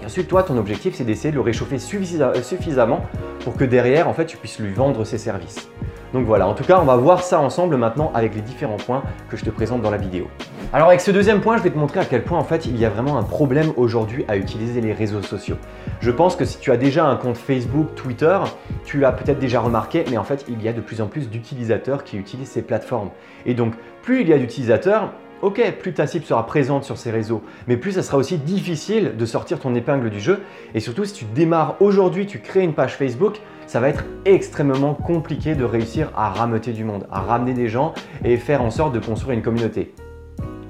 Et 0.00 0.06
ensuite, 0.06 0.28
toi, 0.28 0.42
ton 0.42 0.56
objectif, 0.56 0.94
c'est 0.94 1.04
d'essayer 1.04 1.30
de 1.30 1.36
le 1.36 1.42
réchauffer 1.42 1.78
suffisamment 1.78 3.04
pour 3.44 3.56
que 3.56 3.64
derrière, 3.64 4.08
en 4.08 4.14
fait, 4.14 4.26
tu 4.26 4.36
puisses 4.36 4.58
lui 4.58 4.72
vendre 4.72 5.04
ses 5.04 5.18
services. 5.18 5.68
Donc 6.12 6.26
voilà, 6.26 6.46
en 6.46 6.54
tout 6.54 6.64
cas, 6.64 6.78
on 6.80 6.84
va 6.84 6.96
voir 6.96 7.22
ça 7.22 7.40
ensemble 7.40 7.76
maintenant 7.76 8.10
avec 8.14 8.34
les 8.34 8.42
différents 8.42 8.76
points 8.76 9.02
que 9.30 9.36
je 9.36 9.44
te 9.44 9.50
présente 9.50 9.80
dans 9.80 9.90
la 9.90 9.96
vidéo. 9.96 10.28
Alors 10.74 10.88
avec 10.88 11.00
ce 11.00 11.10
deuxième 11.10 11.40
point, 11.40 11.56
je 11.56 11.62
vais 11.62 11.70
te 11.70 11.78
montrer 11.78 12.00
à 12.00 12.04
quel 12.04 12.22
point 12.22 12.38
en 12.38 12.44
fait 12.44 12.66
il 12.66 12.78
y 12.78 12.84
a 12.84 12.90
vraiment 12.90 13.18
un 13.18 13.22
problème 13.22 13.72
aujourd'hui 13.76 14.24
à 14.28 14.36
utiliser 14.36 14.80
les 14.80 14.92
réseaux 14.92 15.22
sociaux. 15.22 15.56
Je 16.00 16.10
pense 16.10 16.34
que 16.36 16.44
si 16.44 16.58
tu 16.58 16.70
as 16.70 16.76
déjà 16.76 17.04
un 17.04 17.16
compte 17.16 17.36
Facebook, 17.36 17.94
Twitter, 17.94 18.38
tu 18.84 18.98
l'as 18.98 19.12
peut-être 19.12 19.38
déjà 19.38 19.60
remarqué, 19.60 20.04
mais 20.10 20.16
en 20.16 20.24
fait 20.24 20.44
il 20.48 20.62
y 20.62 20.68
a 20.68 20.72
de 20.72 20.80
plus 20.80 21.00
en 21.00 21.06
plus 21.06 21.28
d'utilisateurs 21.28 22.04
qui 22.04 22.16
utilisent 22.16 22.50
ces 22.50 22.62
plateformes. 22.62 23.10
Et 23.44 23.54
donc 23.54 23.74
plus 24.02 24.22
il 24.22 24.28
y 24.28 24.32
a 24.32 24.38
d'utilisateurs, 24.38 25.12
Ok, 25.42 25.60
plus 25.80 25.92
ta 25.92 26.06
cible 26.06 26.24
sera 26.24 26.46
présente 26.46 26.84
sur 26.84 26.96
ces 26.96 27.10
réseaux, 27.10 27.42
mais 27.66 27.76
plus 27.76 27.90
ça 27.90 28.04
sera 28.04 28.16
aussi 28.16 28.38
difficile 28.38 29.16
de 29.18 29.26
sortir 29.26 29.58
ton 29.58 29.74
épingle 29.74 30.08
du 30.08 30.20
jeu. 30.20 30.38
Et 30.72 30.78
surtout, 30.78 31.04
si 31.04 31.14
tu 31.14 31.24
démarres 31.24 31.74
aujourd'hui, 31.80 32.26
tu 32.26 32.38
crées 32.38 32.62
une 32.62 32.74
page 32.74 32.94
Facebook, 32.94 33.40
ça 33.66 33.80
va 33.80 33.88
être 33.88 34.04
extrêmement 34.24 34.94
compliqué 34.94 35.56
de 35.56 35.64
réussir 35.64 36.12
à 36.16 36.30
rameuter 36.30 36.70
du 36.70 36.84
monde, 36.84 37.08
à 37.10 37.22
ramener 37.22 37.54
des 37.54 37.68
gens 37.68 37.92
et 38.24 38.36
faire 38.36 38.62
en 38.62 38.70
sorte 38.70 38.94
de 38.94 39.00
construire 39.00 39.36
une 39.36 39.42
communauté. 39.42 39.92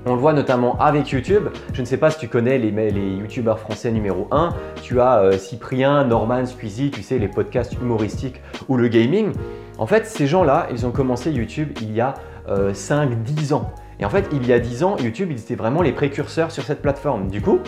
On 0.06 0.14
le 0.14 0.18
voit 0.18 0.32
notamment 0.32 0.78
avec 0.78 1.10
YouTube. 1.10 1.48
Je 1.74 1.82
ne 1.82 1.86
sais 1.86 1.98
pas 1.98 2.10
si 2.10 2.18
tu 2.18 2.28
connais 2.28 2.56
les, 2.56 2.70
YouTubeurs 2.70 3.58
français 3.58 3.90
numéro 3.92 4.26
1. 4.30 4.54
Tu 4.82 5.02
as 5.02 5.18
euh, 5.18 5.32
Cyprien, 5.36 6.04
Norman, 6.04 6.46
Squeezie, 6.46 6.90
tu 6.90 7.02
sais, 7.02 7.18
les 7.18 7.28
podcasts 7.28 7.74
humoristiques 7.74 8.40
ou 8.68 8.78
le 8.78 8.88
gaming. 8.88 9.32
En 9.76 9.86
fait, 9.86 10.06
ces 10.06 10.26
gens-là, 10.26 10.68
ils 10.72 10.86
ont 10.86 10.92
commencé 10.92 11.30
YouTube 11.30 11.76
il 11.82 11.92
y 11.92 12.00
a 12.00 12.14
5-10 12.48 13.52
euh, 13.52 13.54
ans. 13.54 13.70
Et 14.02 14.04
en 14.04 14.10
fait, 14.10 14.28
il 14.32 14.44
y 14.48 14.52
a 14.52 14.58
10 14.58 14.82
ans, 14.82 14.96
YouTube, 14.96 15.28
ils 15.30 15.38
étaient 15.38 15.54
vraiment 15.54 15.80
les 15.80 15.92
précurseurs 15.92 16.50
sur 16.50 16.64
cette 16.64 16.82
plateforme. 16.82 17.28
Du 17.28 17.40
coup, 17.40 17.60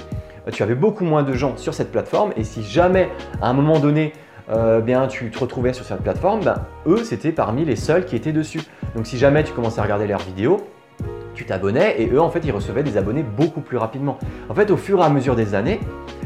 tu 0.51 0.65
avais 0.65 0.75
beaucoup 0.75 1.05
moins 1.05 1.23
de 1.23 1.33
gens 1.33 1.57
sur 1.57 1.75
cette 1.75 1.93
plateforme 1.93 2.33
et 2.37 2.43
si 2.43 2.65
jamais 2.65 3.09
à 3.41 3.49
un 3.49 3.53
moment 3.53 3.79
donné, 3.79 4.13
euh, 4.51 4.81
bien, 4.81 5.07
tu 5.07 5.31
te 5.31 5.39
retrouvais 5.39 5.73
sur 5.73 5.85
cette 5.85 6.03
plateforme, 6.03 6.41
ben, 6.41 6.67
eux, 6.89 7.05
c'était 7.05 7.31
parmi 7.31 7.65
les 7.65 7.77
seuls 7.77 8.05
qui 8.05 8.17
étaient 8.17 8.33
dessus. 8.33 8.63
Donc 8.97 9.07
si 9.07 9.17
jamais 9.17 9.45
tu 9.45 9.53
commençais 9.53 9.79
à 9.79 9.85
regarder 9.85 10.09
leurs 10.09 10.23
vidéos, 10.23 10.57
tu 11.37 11.45
t'abonnais 11.45 12.03
et 12.03 12.11
eux, 12.11 12.21
en 12.21 12.31
fait, 12.31 12.41
ils 12.45 12.51
recevaient 12.51 12.83
des 12.83 12.97
abonnés 12.97 13.23
beaucoup 13.23 13.61
plus 13.61 13.77
rapidement. 13.77 14.19
En 14.49 14.55
fait, 14.55 14.73
au 14.73 14.77
fur 14.77 14.99
et 14.99 15.05
à 15.05 15.11
mesure 15.11 15.37
des 15.37 15.55
années, 15.55 15.79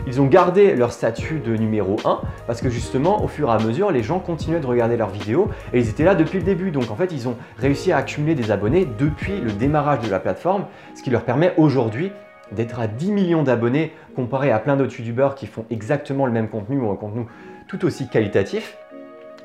ils 0.09 0.23
ont 0.23 0.27
gardé 0.27 0.75
leur 0.75 0.93
statut 0.93 1.39
de 1.39 1.55
numéro 1.55 1.97
1 2.07 2.23
parce 2.47 2.63
que 2.63 2.71
justement, 2.71 3.23
au 3.23 3.29
fur 3.29 3.51
et 3.51 3.53
à 3.53 3.59
mesure, 3.59 3.91
les 3.91 4.03
gens 4.03 4.21
continuaient 4.21 4.59
de 4.59 4.67
regarder 4.67 4.97
leurs 4.97 5.11
vidéos 5.11 5.51
et 5.75 5.81
ils 5.81 5.91
étaient 5.91 6.05
là 6.05 6.15
depuis 6.15 6.39
le 6.39 6.45
début. 6.45 6.71
Donc 6.71 6.91
en 6.91 6.97
fait, 6.97 7.13
ils 7.13 7.29
ont 7.29 7.37
réussi 7.59 7.93
à 7.93 7.99
accumuler 7.99 8.35
des 8.35 8.51
abonnés 8.51 8.89
depuis 8.99 9.39
le 9.39 9.53
démarrage 9.53 10.01
de 10.01 10.11
la 10.11 10.19
plateforme, 10.19 10.65
ce 10.95 11.03
qui 11.03 11.11
leur 11.11 11.25
permet 11.25 11.53
aujourd'hui 11.59 12.11
d'être 12.53 12.81
à 12.81 12.87
10 12.87 13.13
millions 13.13 13.43
d'abonnés 13.43 13.93
comparé 14.17 14.51
à 14.51 14.59
plein 14.59 14.77
d'autres 14.79 14.99
youtubeurs 14.99 15.35
qui 15.35 15.47
font 15.47 15.67
exactement 15.69 16.25
le 16.25 16.33
même 16.33 16.49
contenu 16.49 16.81
ou 16.81 16.91
un 16.91 16.97
contenu 16.97 17.27
tout 17.67 17.85
aussi 17.85 18.09
qualitatif. 18.09 18.79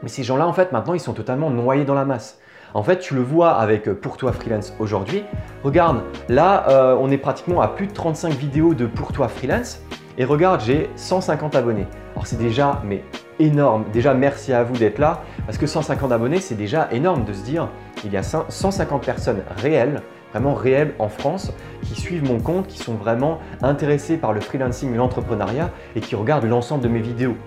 Mais 0.01 0.07
ces 0.07 0.23
gens-là, 0.23 0.47
en 0.47 0.53
fait, 0.53 0.71
maintenant, 0.71 0.93
ils 0.93 1.01
sont 1.01 1.11
totalement 1.11 1.49
noyés 1.49 1.83
dans 1.83 1.93
la 1.93 2.05
masse. 2.05 2.39
En 2.73 2.83
fait, 2.83 2.99
tu 2.99 3.15
le 3.15 3.21
vois 3.21 3.51
avec 3.51 3.89
euh, 3.89 3.93
Pour 3.93 4.15
toi 4.15 4.31
freelance 4.31 4.73
aujourd'hui. 4.79 5.25
Regarde, 5.63 6.03
là, 6.29 6.69
euh, 6.69 6.97
on 6.99 7.11
est 7.11 7.17
pratiquement 7.17 7.61
à 7.61 7.67
plus 7.67 7.87
de 7.87 7.93
35 7.93 8.33
vidéos 8.33 8.73
de 8.73 8.85
Pour 8.85 9.11
toi 9.11 9.27
freelance. 9.27 9.81
Et 10.17 10.25
regarde, 10.25 10.61
j'ai 10.61 10.89
150 10.95 11.55
abonnés. 11.55 11.87
Alors 12.13 12.27
c'est 12.27 12.37
déjà 12.37 12.81
mais 12.85 13.03
énorme. 13.39 13.85
Déjà, 13.91 14.13
merci 14.13 14.53
à 14.53 14.63
vous 14.63 14.77
d'être 14.77 14.99
là. 14.99 15.23
Parce 15.45 15.57
que 15.57 15.67
150 15.67 16.11
abonnés, 16.11 16.39
c'est 16.39 16.55
déjà 16.55 16.87
énorme 16.91 17.25
de 17.25 17.33
se 17.33 17.43
dire, 17.43 17.69
il 18.05 18.11
y 18.11 18.17
a 18.17 18.23
150 18.23 19.03
personnes 19.03 19.41
réelles 19.57 20.01
vraiment 20.33 20.55
réelles 20.55 20.95
en 20.97 21.09
France 21.09 21.53
qui 21.83 21.99
suivent 21.99 22.23
mon 22.23 22.39
compte, 22.39 22.65
qui 22.67 22.79
sont 22.79 22.95
vraiment 22.95 23.39
intéressés 23.61 24.17
par 24.17 24.33
le 24.33 24.41
freelancing, 24.41 24.95
l'entrepreneuriat 24.95 25.69
et 25.95 25.99
qui 25.99 26.15
regardent 26.15 26.45
l'ensemble 26.45 26.83
de 26.83 26.87
mes 26.87 27.01
vidéos. 27.01 27.37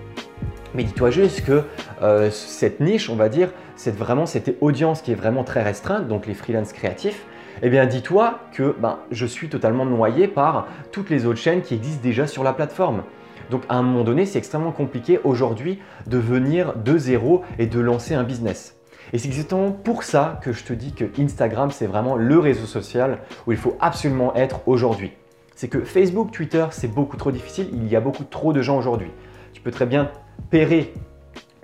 Mais 0.73 0.83
dis-toi 0.83 1.11
juste 1.11 1.43
que 1.45 1.63
euh, 2.01 2.29
cette 2.31 2.79
niche, 2.79 3.09
on 3.09 3.15
va 3.15 3.27
dire, 3.27 3.49
c'est 3.75 3.95
vraiment 3.95 4.25
cette 4.25 4.55
audience 4.61 5.01
qui 5.01 5.11
est 5.11 5.15
vraiment 5.15 5.43
très 5.43 5.63
restreinte, 5.63 6.07
donc 6.07 6.27
les 6.27 6.33
freelances 6.33 6.71
créatifs, 6.71 7.25
eh 7.61 7.69
bien 7.69 7.85
dis-toi 7.85 8.39
que 8.51 8.75
ben, 8.79 8.99
je 9.11 9.25
suis 9.25 9.49
totalement 9.49 9.85
noyé 9.85 10.27
par 10.27 10.67
toutes 10.91 11.09
les 11.09 11.25
autres 11.25 11.39
chaînes 11.39 11.61
qui 11.61 11.73
existent 11.73 12.03
déjà 12.03 12.27
sur 12.27 12.43
la 12.43 12.53
plateforme. 12.53 13.03
Donc 13.49 13.63
à 13.69 13.77
un 13.77 13.81
moment 13.81 14.03
donné, 14.03 14.25
c'est 14.25 14.37
extrêmement 14.37 14.71
compliqué 14.71 15.19
aujourd'hui 15.23 15.79
de 16.05 16.17
venir 16.17 16.75
de 16.75 16.97
zéro 16.97 17.43
et 17.59 17.65
de 17.65 17.79
lancer 17.79 18.13
un 18.13 18.23
business. 18.23 18.75
Et 19.13 19.17
c'est 19.17 19.29
exactement 19.29 19.71
pour 19.71 20.03
ça 20.03 20.39
que 20.43 20.51
je 20.51 20.63
te 20.63 20.73
dis 20.73 20.93
que 20.93 21.05
Instagram, 21.19 21.71
c'est 21.71 21.87
vraiment 21.87 22.15
le 22.15 22.39
réseau 22.39 22.65
social 22.65 23.19
où 23.45 23.53
il 23.53 23.57
faut 23.57 23.77
absolument 23.79 24.35
être 24.35 24.67
aujourd'hui. 24.67 25.13
C'est 25.55 25.69
que 25.69 25.79
Facebook, 25.79 26.31
Twitter, 26.31 26.65
c'est 26.71 26.93
beaucoup 26.93 27.17
trop 27.17 27.31
difficile, 27.31 27.69
il 27.73 27.87
y 27.87 27.95
a 27.95 28.01
beaucoup 28.01 28.25
trop 28.25 28.53
de 28.53 28.61
gens 28.61 28.77
aujourd'hui. 28.77 29.11
Tu 29.53 29.61
peux 29.61 29.71
très 29.71 29.85
bien 29.85 30.11
pairer 30.51 30.93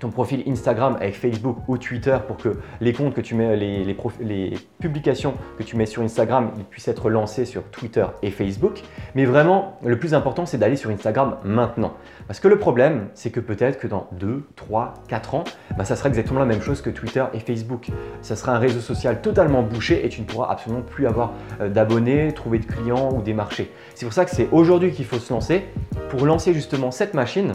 ton 0.04 0.10
profil 0.10 0.44
Instagram 0.48 0.98
avec 1.00 1.16
Facebook 1.16 1.60
ou 1.70 1.78
Twitter 1.78 2.18
pour 2.28 2.36
que 2.36 2.58
les 2.82 2.92
comptes 2.92 3.14
que 3.14 3.22
tu 3.22 3.36
mets, 3.36 3.56
les, 3.56 3.86
les, 3.86 4.58
publications 4.80 5.34
que 5.58 5.64
tu 5.64 5.78
mets 5.78 5.86
sur 5.86 6.02
Instagram, 6.02 6.52
puissent 6.70 6.90
être 6.90 7.10
lancés 7.10 7.46
sur 7.46 7.64
Twitter 7.64 8.06
et 8.22 8.30
Facebook. 8.30 8.82
Mais 9.16 9.24
vraiment, 9.24 9.78
le 9.82 9.98
plus 9.98 10.14
important, 10.14 10.46
c'est 10.46 10.58
d'aller 10.58 10.76
sur 10.76 10.90
Instagram 10.90 11.38
maintenant. 11.46 11.94
Parce 12.28 12.42
que 12.42 12.50
le 12.50 12.60
problème, 12.60 13.08
c'est 13.14 13.30
que 13.30 13.40
peut-être 13.40 13.80
que 13.80 13.88
dans 13.88 14.08
2, 14.20 14.44
3, 14.58 14.94
4 15.08 15.36
ans, 15.36 15.46
bah, 15.78 15.86
ça 15.86 15.96
sera 15.96 16.10
exactement 16.10 16.42
la 16.42 16.46
même 16.46 16.62
chose 16.62 16.82
que 16.82 16.90
Twitter 16.90 17.24
et 17.34 17.40
Facebook. 17.40 17.88
Ça 18.22 18.36
sera 18.36 18.54
un 18.54 18.60
réseau 18.60 18.82
social 18.82 19.22
totalement 19.22 19.64
bouché 19.64 20.06
et 20.06 20.10
tu 20.10 20.20
ne 20.20 20.26
pourras 20.26 20.52
absolument 20.52 20.82
plus 20.82 21.08
avoir 21.08 21.32
euh, 21.62 21.70
d'abonnés, 21.70 22.34
trouver 22.34 22.60
de 22.60 22.66
clients 22.66 23.10
ou 23.14 23.22
des 23.22 23.34
marchés. 23.34 23.72
C'est 23.96 24.06
pour 24.06 24.14
ça 24.14 24.26
que 24.26 24.32
c'est 24.32 24.50
aujourd'hui 24.52 24.92
qu'il 24.92 25.06
faut 25.06 25.20
se 25.20 25.32
lancer 25.32 25.64
pour 26.10 26.26
lancer 26.26 26.54
justement 26.54 26.92
cette 26.92 27.14
machine 27.14 27.54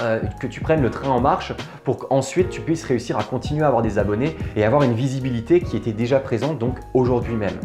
euh, 0.00 0.20
que 0.40 0.46
tu 0.46 0.60
prennes 0.60 0.82
le 0.82 0.90
train 0.90 1.08
en 1.08 1.20
marche 1.20 1.52
pour 1.84 1.98
qu'ensuite 1.98 2.50
tu 2.50 2.60
puisses 2.60 2.84
réussir 2.84 3.18
à 3.18 3.24
continuer 3.24 3.62
à 3.62 3.68
avoir 3.68 3.82
des 3.82 3.98
abonnés 3.98 4.36
et 4.56 4.64
avoir 4.64 4.82
une 4.82 4.94
visibilité 4.94 5.60
qui 5.60 5.76
était 5.76 5.92
déjà 5.92 6.20
présente 6.20 6.58
donc 6.58 6.78
aujourd'hui 6.94 7.34
même. 7.34 7.58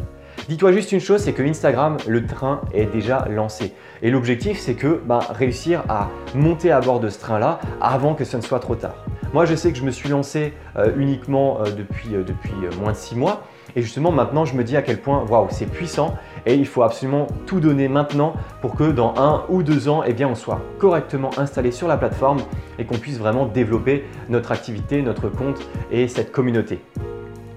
Dis-toi 0.48 0.72
juste 0.72 0.92
une 0.92 1.00
chose, 1.00 1.22
c'est 1.22 1.34
que 1.34 1.44
Instagram, 1.44 1.98
le 2.08 2.26
train 2.26 2.62
est 2.74 2.86
déjà 2.86 3.26
lancé. 3.30 3.74
Et 4.02 4.10
l'objectif, 4.10 4.60
c'est 4.60 4.74
que 4.74 5.02
bah, 5.06 5.20
réussir 5.30 5.84
à 5.88 6.10
monter 6.34 6.72
à 6.72 6.82
bord 6.82 7.00
de 7.00 7.10
ce 7.10 7.20
train-là 7.20 7.60
avant 7.80 8.16
que 8.16 8.26
ce 8.26 8.38
ne 8.38 8.42
soit 8.42 8.60
trop 8.60 8.76
tard. 8.76 9.06
Moi, 9.34 9.46
je 9.46 9.56
sais 9.56 9.72
que 9.72 9.78
je 9.78 9.84
me 9.84 9.92
suis 9.92 10.10
lancé 10.10 10.54
euh, 10.78 10.92
uniquement 10.98 11.62
euh, 11.62 11.72
depuis, 11.72 12.10
depuis 12.10 12.54
moins 12.80 12.92
de 12.92 12.98
6 12.98 13.16
mois. 13.16 13.44
Et 13.76 13.82
justement, 13.82 14.12
maintenant, 14.12 14.46
je 14.46 14.56
me 14.56 14.64
dis 14.64 14.76
à 14.76 14.82
quel 14.82 15.00
point, 15.00 15.24
waouh, 15.30 15.48
c'est 15.50 15.66
puissant 15.66 16.16
et 16.46 16.56
il 16.56 16.66
faut 16.66 16.84
absolument 16.84 17.28
tout 17.46 17.60
donner 17.60 17.88
maintenant 17.88 18.34
pour 18.62 18.76
que 18.76 18.92
dans 18.92 19.14
un 19.18 19.44
ou 19.50 19.64
deux 19.64 19.88
ans, 19.88 20.04
eh 20.06 20.14
bien, 20.14 20.28
on 20.28 20.36
soit 20.36 20.62
correctement 20.80 21.30
installé 21.38 21.72
sur 21.72 21.88
la 21.88 21.98
plateforme 21.98 22.40
et 22.80 22.86
qu'on 22.86 22.98
puisse 22.98 23.18
vraiment 23.18 23.46
développer 23.46 24.06
notre 24.30 24.52
activité, 24.52 25.02
notre 25.02 25.30
compte 25.30 25.60
et 25.92 26.08
cette 26.08 26.32
communauté. 26.32 26.82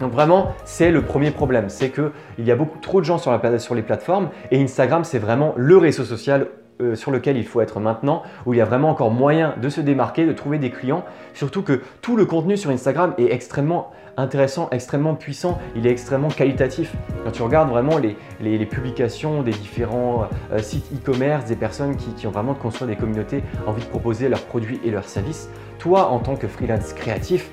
Donc 0.00 0.12
vraiment, 0.12 0.54
c'est 0.64 0.90
le 0.90 1.02
premier 1.02 1.30
problème, 1.30 1.68
c'est 1.68 1.90
qu'il 1.90 2.12
y 2.44 2.50
a 2.50 2.56
beaucoup 2.56 2.78
trop 2.78 3.00
de 3.00 3.06
gens 3.06 3.18
sur, 3.18 3.32
les 3.74 3.82
plateformes 3.82 4.28
et 4.50 4.62
Instagram, 4.62 5.04
c'est 5.04 5.18
vraiment 5.18 5.54
le 5.56 5.76
réseau 5.76 6.04
social 6.04 6.48
euh, 6.80 6.96
sur 6.96 7.12
lequel 7.12 7.36
il 7.36 7.46
faut 7.46 7.60
être 7.60 7.78
maintenant, 7.78 8.22
où 8.46 8.52
il 8.52 8.56
y 8.56 8.60
a 8.60 8.64
vraiment 8.64 8.90
encore 8.90 9.12
moyen 9.12 9.54
de 9.62 9.68
se 9.68 9.80
démarquer, 9.80 10.26
de 10.26 10.32
trouver 10.32 10.58
des 10.58 10.70
clients. 10.70 11.04
Surtout 11.32 11.62
que 11.62 11.80
tout 12.02 12.16
le 12.16 12.26
contenu 12.26 12.56
sur 12.56 12.70
Instagram 12.70 13.14
est 13.16 13.32
extrêmement 13.32 13.92
intéressant, 14.16 14.68
extrêmement 14.70 15.14
puissant, 15.14 15.58
il 15.76 15.86
est 15.86 15.90
extrêmement 15.90 16.28
qualitatif. 16.28 16.94
Quand 17.24 17.30
tu 17.30 17.42
regardes 17.42 17.70
vraiment 17.70 17.98
les, 17.98 18.66
publications 18.66 19.42
des 19.42 19.52
différents 19.52 20.28
euh, 20.52 20.58
sites 20.58 20.86
e-commerce, 20.94 21.44
des 21.44 21.56
personnes 21.56 21.96
qui, 21.96 22.10
qui 22.14 22.26
ont 22.26 22.30
vraiment 22.30 22.54
construit 22.54 22.88
des 22.88 22.96
communautés, 22.96 23.42
envie 23.66 23.82
de 23.82 23.88
proposer 23.88 24.28
leurs 24.28 24.42
produits 24.42 24.80
et 24.84 24.90
leurs 24.90 25.08
services, 25.08 25.48
toi 25.78 26.08
en 26.08 26.18
tant 26.18 26.36
que 26.36 26.48
freelance 26.48 26.92
créatif, 26.92 27.50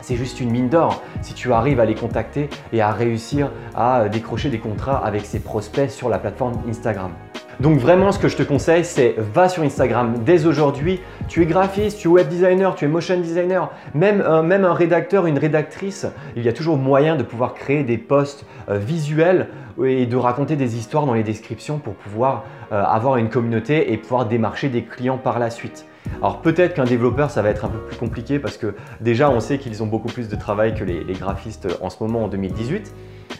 c'est 0.00 0.16
juste 0.16 0.40
une 0.40 0.50
mine 0.50 0.68
d'or 0.68 1.02
si 1.20 1.34
tu 1.34 1.52
arrives 1.52 1.80
à 1.80 1.84
les 1.84 1.94
contacter 1.94 2.48
et 2.72 2.80
à 2.80 2.92
réussir 2.92 3.50
à 3.74 4.02
euh, 4.02 4.08
décrocher 4.08 4.50
des 4.50 4.58
contrats 4.58 5.04
avec 5.04 5.26
ces 5.26 5.40
prospects 5.40 5.90
sur 5.90 6.08
la 6.08 6.18
plateforme 6.18 6.54
Instagram. 6.68 7.12
Donc 7.60 7.78
vraiment, 7.78 8.12
ce 8.12 8.18
que 8.18 8.28
je 8.28 8.36
te 8.36 8.42
conseille, 8.42 8.84
c'est 8.84 9.14
va 9.16 9.48
sur 9.48 9.62
Instagram 9.62 10.14
dès 10.24 10.44
aujourd'hui. 10.44 11.00
Tu 11.26 11.42
es 11.42 11.46
graphiste, 11.46 11.98
tu 11.98 12.08
es 12.08 12.10
web 12.10 12.28
designer, 12.28 12.74
tu 12.74 12.84
es 12.84 12.88
motion 12.88 13.18
designer, 13.18 13.70
même, 13.94 14.20
un 14.20 14.74
rédacteur, 14.74 15.26
une 15.26 15.38
rédactrice, 15.38 16.06
il 16.36 16.42
y 16.42 16.48
a 16.48 16.52
toujours 16.52 16.76
moyen 16.76 17.16
de 17.16 17.22
pouvoir 17.22 17.54
créer 17.54 17.82
des 17.82 17.96
posts 17.96 18.44
euh, 18.68 18.76
visuels 18.76 19.48
et 19.82 20.06
de 20.06 20.16
raconter 20.16 20.56
des 20.56 20.76
histoires 20.76 21.06
dans 21.06 21.14
les 21.14 21.22
descriptions 21.22 21.78
pour 21.78 21.94
pouvoir 21.94 22.44
euh, 22.72 22.82
avoir 22.82 23.16
une 23.16 23.30
communauté 23.30 23.92
et 23.92 23.96
pouvoir 23.96 24.26
démarcher 24.26 24.68
des 24.68 24.82
clients 24.82 25.18
par 25.18 25.38
la 25.38 25.50
suite. 25.50 25.86
Alors 26.22 26.40
peut-être 26.42 26.74
qu'un 26.74 26.84
développeur, 26.84 27.30
ça 27.30 27.42
va 27.42 27.48
être 27.48 27.64
un 27.64 27.68
peu 27.68 27.78
plus 27.78 27.96
compliqué 27.96 28.38
parce 28.38 28.58
que 28.58 28.74
déjà, 29.00 29.30
on 29.30 29.40
sait 29.40 29.58
qu'ils 29.58 29.82
ont 29.82 29.86
beaucoup 29.86 30.08
plus 30.08 30.28
de 30.28 30.36
travail 30.36 30.74
que 30.74 30.84
les 30.84 31.14
graphistes 31.14 31.68
en 31.80 31.90
ce 31.90 31.96
moment 32.02 32.24
en 32.24 32.28
2018. 32.28 32.92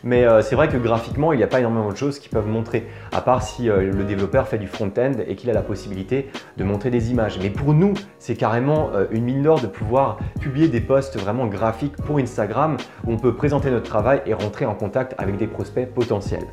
Mais 0.05 0.25
euh, 0.25 0.43
c'est 0.43 0.55
vrai 0.55 0.69
que 0.69 0.77
graphiquement, 0.77 1.33
il 1.33 1.37
n'y 1.37 1.43
a 1.43 1.47
pas 1.47 1.61
énormément 1.61 1.91
de 1.91 1.97
choses 1.97 2.19
qui 2.19 2.29
peuvent 2.29 2.47
montrer, 2.47 2.87
à 3.13 3.21
part 3.21 3.43
si 3.43 3.69
euh, 3.69 3.91
le 3.93 4.05
développeur 4.05 4.49
fait 4.49 4.59
du 4.59 4.67
front-end 4.67 5.13
et 5.27 5.37
qu'il 5.37 5.51
a 5.51 5.53
la 5.53 5.63
possibilité 5.63 6.31
de 6.57 6.65
montrer 6.65 6.91
des 6.91 7.11
images. 7.11 7.39
Mais 7.43 7.51
pour 7.51 7.75
nous, 7.75 7.95
c'est 8.19 8.35
carrément 8.35 8.91
euh, 8.95 9.07
une 9.11 9.25
mine 9.25 9.43
d'or 9.43 9.61
de 9.61 9.67
pouvoir 9.67 10.19
publier 10.41 10.69
des 10.69 10.81
posts 10.81 11.19
vraiment 11.19 11.47
graphiques 11.47 11.97
pour 11.97 12.19
Instagram 12.19 12.77
où 13.07 13.13
on 13.13 13.17
peut 13.17 13.35
présenter 13.35 13.71
notre 13.71 13.89
travail 13.89 14.23
et 14.27 14.35
rentrer 14.35 14.67
en 14.67 14.75
contact 14.75 15.15
avec 15.19 15.37
des 15.37 15.47
prospects 15.47 15.89
potentiels. 15.93 16.47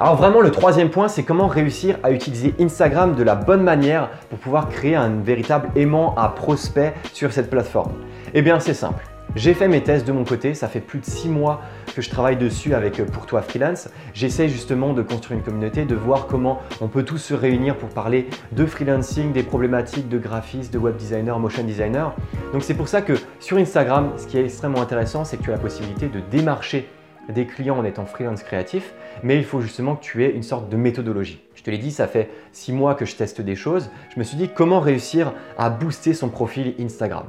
Alors 0.00 0.16
vraiment, 0.16 0.40
le 0.40 0.50
troisième 0.50 0.90
point, 0.90 1.08
c'est 1.08 1.22
comment 1.22 1.46
réussir 1.46 1.98
à 2.02 2.10
utiliser 2.10 2.54
Instagram 2.60 3.14
de 3.14 3.22
la 3.22 3.34
bonne 3.34 3.62
manière 3.62 4.10
pour 4.30 4.38
pouvoir 4.38 4.68
créer 4.68 4.96
un 4.96 5.20
véritable 5.20 5.68
aimant 5.76 6.14
à 6.16 6.28
prospects 6.28 6.92
sur 7.12 7.32
cette 7.32 7.50
plateforme. 7.50 7.92
Eh 8.34 8.42
bien, 8.42 8.58
c'est 8.60 8.74
simple. 8.74 9.13
J'ai 9.36 9.52
fait 9.52 9.66
mes 9.66 9.82
tests 9.82 10.06
de 10.06 10.12
mon 10.12 10.24
côté, 10.24 10.54
ça 10.54 10.68
fait 10.68 10.80
plus 10.80 11.00
de 11.00 11.04
6 11.04 11.28
mois 11.28 11.60
que 11.94 12.02
je 12.02 12.08
travaille 12.08 12.36
dessus 12.36 12.72
avec 12.74 13.00
euh, 13.00 13.04
Pour 13.04 13.26
toi 13.26 13.42
Freelance. 13.42 13.88
J'essaie 14.12 14.48
justement 14.48 14.92
de 14.92 15.02
construire 15.02 15.38
une 15.38 15.44
communauté, 15.44 15.84
de 15.84 15.96
voir 15.96 16.28
comment 16.28 16.60
on 16.80 16.86
peut 16.86 17.02
tous 17.02 17.18
se 17.18 17.34
réunir 17.34 17.76
pour 17.76 17.88
parler 17.88 18.28
de 18.52 18.64
freelancing, 18.64 19.32
des 19.32 19.42
problématiques 19.42 20.08
de 20.08 20.18
graphiste, 20.18 20.72
de 20.72 20.78
web 20.78 20.96
designer, 20.96 21.38
motion 21.40 21.64
designer. 21.64 22.14
Donc 22.52 22.62
c'est 22.62 22.74
pour 22.74 22.86
ça 22.86 23.02
que 23.02 23.14
sur 23.40 23.56
Instagram, 23.56 24.12
ce 24.16 24.26
qui 24.28 24.38
est 24.38 24.44
extrêmement 24.44 24.80
intéressant, 24.80 25.24
c'est 25.24 25.36
que 25.36 25.42
tu 25.42 25.50
as 25.50 25.54
la 25.54 25.58
possibilité 25.58 26.08
de 26.08 26.20
démarcher 26.30 26.88
des 27.28 27.46
clients 27.46 27.78
en 27.78 27.84
étant 27.84 28.06
freelance 28.06 28.42
créatif, 28.42 28.94
mais 29.22 29.36
il 29.36 29.44
faut 29.44 29.60
justement 29.60 29.96
que 29.96 30.04
tu 30.04 30.24
aies 30.24 30.30
une 30.30 30.42
sorte 30.42 30.68
de 30.68 30.76
méthodologie. 30.76 31.42
Je 31.54 31.62
te 31.62 31.70
l'ai 31.70 31.78
dit, 31.78 31.90
ça 31.90 32.06
fait 32.06 32.30
6 32.52 32.72
mois 32.72 32.94
que 32.94 33.04
je 33.04 33.16
teste 33.16 33.40
des 33.40 33.56
choses. 33.56 33.90
Je 34.14 34.18
me 34.18 34.24
suis 34.24 34.36
dit 34.36 34.48
comment 34.54 34.80
réussir 34.80 35.32
à 35.58 35.70
booster 35.70 36.14
son 36.14 36.28
profil 36.28 36.74
Instagram? 36.78 37.24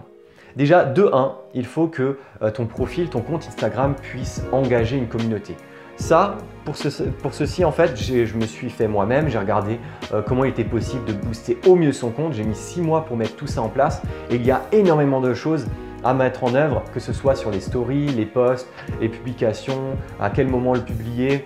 Déjà, 0.56 0.86
de 0.86 1.10
1, 1.12 1.34
il 1.54 1.66
faut 1.66 1.88
que 1.88 2.18
euh, 2.42 2.50
ton 2.50 2.66
profil, 2.66 3.10
ton 3.10 3.22
compte 3.22 3.46
Instagram 3.48 3.94
puisse 4.02 4.42
engager 4.54 4.98
une 4.98 5.08
communauté. 5.08 5.56
Ça, 5.98 6.38
pour, 6.66 6.76
ceci, 6.76 7.64
en 7.64 7.72
fait, 7.72 7.96
je 7.96 8.36
me 8.36 8.46
suis 8.46 8.70
fait 8.70 8.88
moi-même. 8.88 9.30
J'ai 9.30 9.38
regardé 9.38 9.80
euh, 10.14 10.22
comment 10.22 10.44
il 10.44 10.50
était 10.50 10.66
possible 10.66 11.06
de 11.06 11.14
booster 11.14 11.58
au 11.68 11.76
mieux 11.76 11.94
son 11.94 12.10
compte. 12.10 12.34
J'ai 12.34 12.44
mis 12.44 12.56
6 12.56 12.82
mois 12.82 13.06
pour 13.06 13.16
mettre 13.18 13.36
tout 13.36 13.48
ça 13.48 13.62
en 13.62 13.70
place. 13.70 14.02
Et 14.30 14.36
il 14.36 14.46
y 14.46 14.52
a 14.52 14.62
énormément 14.72 15.22
de 15.22 15.34
choses 15.34 15.68
à 16.04 16.14
mettre 16.14 16.44
en 16.44 16.54
œuvre, 16.54 16.84
que 16.94 17.00
ce 17.00 17.14
soit 17.14 17.36
sur 17.36 17.50
les 17.50 17.62
stories, 17.62 18.08
les 18.08 18.26
posts, 18.26 18.70
les 19.02 19.10
publications, 19.10 19.96
à 20.20 20.30
quel 20.30 20.48
moment 20.48 20.74
le 20.74 20.82
publier, 20.82 21.46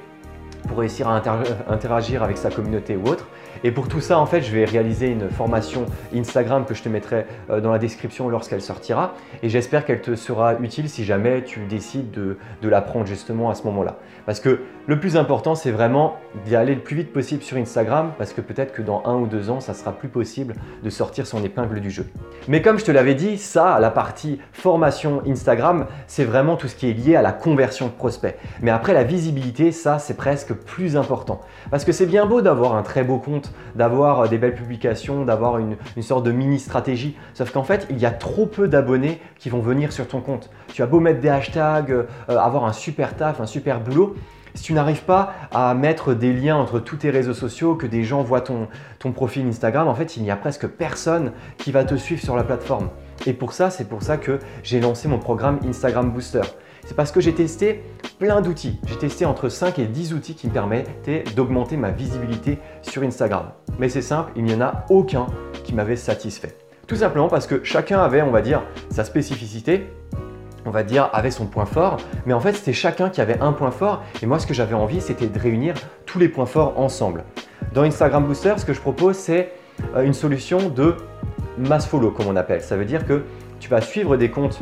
pour 0.67 0.79
réussir 0.79 1.07
à 1.07 1.21
interagir 1.69 2.23
avec 2.23 2.37
sa 2.37 2.49
communauté 2.49 2.97
ou 2.97 3.07
autre. 3.07 3.27
Et 3.63 3.71
pour 3.71 3.87
tout 3.87 4.01
ça, 4.01 4.19
en 4.19 4.25
fait, 4.25 4.41
je 4.41 4.51
vais 4.51 4.65
réaliser 4.65 5.07
une 5.07 5.29
formation 5.29 5.85
Instagram 6.15 6.65
que 6.65 6.73
je 6.73 6.83
te 6.83 6.89
mettrai 6.89 7.25
euh, 7.49 7.61
dans 7.61 7.71
la 7.71 7.79
description 7.79 8.29
lorsqu'elle 8.29 8.61
sortira. 8.61 9.13
Et 9.43 9.49
j'espère 9.49 9.85
qu'elle 9.85 10.01
te 10.01 10.15
sera 10.15 10.55
utile 10.59 10.89
si 10.89 11.03
jamais 11.03 11.43
tu 11.43 11.65
décides 11.65 12.11
de, 12.11 12.37
de 12.61 12.69
l'apprendre 12.69 13.05
justement 13.05 13.49
à 13.49 13.55
ce 13.55 13.63
moment-là. 13.63 13.97
Parce 14.25 14.39
que 14.39 14.61
le 14.87 14.99
plus 14.99 15.17
important, 15.17 15.53
c'est 15.53 15.71
vraiment 15.71 16.15
d'y 16.45 16.55
aller 16.55 16.73
le 16.73 16.81
plus 16.81 16.95
vite 16.95 17.13
possible 17.13 17.43
sur 17.43 17.57
Instagram 17.57 18.11
parce 18.17 18.33
que 18.33 18.41
peut-être 18.41 18.73
que 18.73 18.81
dans 18.81 19.03
un 19.05 19.15
ou 19.15 19.27
deux 19.27 19.49
ans, 19.51 19.59
ça 19.59 19.75
sera 19.75 19.91
plus 19.91 20.07
possible 20.07 20.55
de 20.83 20.89
sortir 20.89 21.27
son 21.27 21.43
épingle 21.43 21.79
du 21.79 21.91
jeu. 21.91 22.07
Mais 22.47 22.61
comme 22.61 22.79
je 22.79 22.85
te 22.85 22.91
l'avais 22.91 23.13
dit, 23.13 23.37
ça, 23.37 23.77
la 23.79 23.91
partie 23.91 24.39
formation 24.51 25.21
Instagram, 25.27 25.85
c'est 26.07 26.23
vraiment 26.23 26.55
tout 26.55 26.67
ce 26.67 26.75
qui 26.75 26.89
est 26.89 26.93
lié 26.93 27.15
à 27.15 27.21
la 27.21 27.31
conversion 27.31 27.85
de 27.85 27.91
prospects. 27.91 28.35
Mais 28.61 28.71
après, 28.71 28.93
la 28.93 29.03
visibilité, 29.03 29.71
ça, 29.71 29.99
c'est 29.99 30.17
presque 30.17 30.53
plus 30.53 30.97
important. 30.97 31.41
Parce 31.69 31.85
que 31.85 31.91
c'est 31.91 32.07
bien 32.07 32.25
beau 32.25 32.41
d'avoir 32.41 32.75
un 32.75 32.81
très 32.81 33.03
beau 33.03 33.19
compte, 33.19 33.38
d'avoir 33.75 34.21
euh, 34.21 34.27
des 34.27 34.37
belles 34.37 34.55
publications, 34.55 35.25
d'avoir 35.25 35.57
une, 35.57 35.75
sorte 36.01 36.25
de 36.25 36.31
mini 36.31 36.59
stratégie. 36.59 37.15
Sauf 37.33 37.51
qu'en 37.51 37.63
fait, 37.63 37.87
il 37.89 37.99
y 37.99 38.05
a 38.05 38.11
trop 38.11 38.45
peu 38.45 38.67
d'abonnés 38.67 39.21
qui 39.37 39.49
vont 39.49 39.59
venir 39.59 39.91
sur 39.91 40.07
ton 40.07 40.21
compte. 40.21 40.49
Tu 40.73 40.81
as 40.81 40.87
beau 40.87 40.99
mettre 40.99 41.19
des 41.19 41.29
hashtags, 41.29 41.91
euh, 41.91 42.05
avoir 42.27 42.65
un 42.65 42.73
super 42.73 43.15
taf, 43.15 43.39
un 43.39 43.45
super 43.45 43.79
boulot. 43.79 44.15
Si 44.55 44.63
tu 44.63 44.73
n'arrives 44.73 45.03
pas 45.03 45.33
à 45.51 45.73
mettre 45.73 46.13
des 46.13 46.33
liens 46.33 46.57
entre 46.57 46.79
tous 46.79 46.97
tes 46.97 47.11
réseaux 47.11 47.33
sociaux, 47.33 47.75
que 47.75 47.85
des 47.85 48.03
gens 48.03 48.23
voient 48.23 48.41
ton, 48.41 48.67
ton 48.97 49.11
profil 49.11 49.47
Instagram, 49.47 49.87
en 49.87 49.93
fait, 49.93 50.17
il 50.17 50.23
n'y 50.23 50.31
a 50.31 50.35
presque 50.35 50.67
personne 50.67 51.31
qui 51.57 51.71
va 51.71 51.83
te 51.83 51.95
suivre 51.95 52.21
sur 52.21 52.35
la 52.35 52.43
plateforme. 52.43 52.89
Et 53.25 53.33
pour 53.33 53.53
ça, 53.53 53.69
c'est 53.69 53.87
pour 53.87 54.01
ça 54.01 54.17
que 54.17 54.39
j'ai 54.63 54.79
lancé 54.79 55.07
mon 55.07 55.19
programme 55.19 55.59
Instagram 55.67 56.09
Booster. 56.11 56.41
C'est 56.85 56.95
parce 56.95 57.11
que 57.11 57.21
j'ai 57.21 57.33
testé 57.33 57.83
plein 58.19 58.41
d'outils. 58.41 58.79
J'ai 58.85 58.97
testé 58.97 59.25
entre 59.25 59.49
5 59.49 59.79
et 59.79 59.85
10 59.85 60.13
outils 60.13 60.35
qui 60.35 60.47
me 60.47 60.53
permettaient 60.53 61.23
d'augmenter 61.35 61.77
ma 61.77 61.91
visibilité 61.91 62.59
sur 62.81 63.03
Instagram. 63.03 63.51
Mais 63.77 63.89
c'est 63.89 64.01
simple, 64.01 64.31
il 64.35 64.43
n'y 64.43 64.53
en 64.53 64.61
a 64.61 64.85
aucun 64.89 65.27
qui 65.63 65.73
m'avait 65.73 65.95
satisfait. 65.95 66.57
Tout 66.87 66.95
simplement 66.95 67.27
parce 67.27 67.47
que 67.47 67.63
chacun 67.63 67.99
avait, 67.99 68.21
on 68.21 68.31
va 68.31 68.41
dire, 68.41 68.63
sa 68.89 69.03
spécificité, 69.03 69.87
on 70.65 70.71
va 70.71 70.83
dire, 70.83 71.09
avait 71.13 71.31
son 71.31 71.45
point 71.45 71.65
fort. 71.65 71.97
Mais 72.25 72.33
en 72.33 72.39
fait, 72.39 72.53
c'était 72.53 72.73
chacun 72.73 73.09
qui 73.09 73.21
avait 73.21 73.39
un 73.39 73.53
point 73.53 73.71
fort. 73.71 74.03
Et 74.21 74.25
moi, 74.25 74.39
ce 74.39 74.47
que 74.47 74.53
j'avais 74.53 74.73
envie, 74.73 75.01
c'était 75.01 75.27
de 75.27 75.39
réunir 75.39 75.75
tous 76.05 76.19
les 76.19 76.29
points 76.29 76.45
forts 76.45 76.79
ensemble. 76.79 77.23
Dans 77.73 77.83
Instagram 77.83 78.25
Booster, 78.25 78.55
ce 78.57 78.65
que 78.65 78.73
je 78.73 78.81
propose, 78.81 79.15
c'est 79.15 79.51
euh, 79.95 80.03
une 80.03 80.13
solution 80.13 80.69
de 80.69 80.95
mass 81.57 81.85
follow, 81.85 82.11
comme 82.11 82.27
on 82.27 82.35
appelle. 82.35 82.61
Ça 82.61 82.75
veut 82.75 82.85
dire 82.85 83.05
que 83.05 83.23
tu 83.59 83.69
vas 83.69 83.81
suivre 83.81 84.17
des 84.17 84.31
comptes 84.31 84.59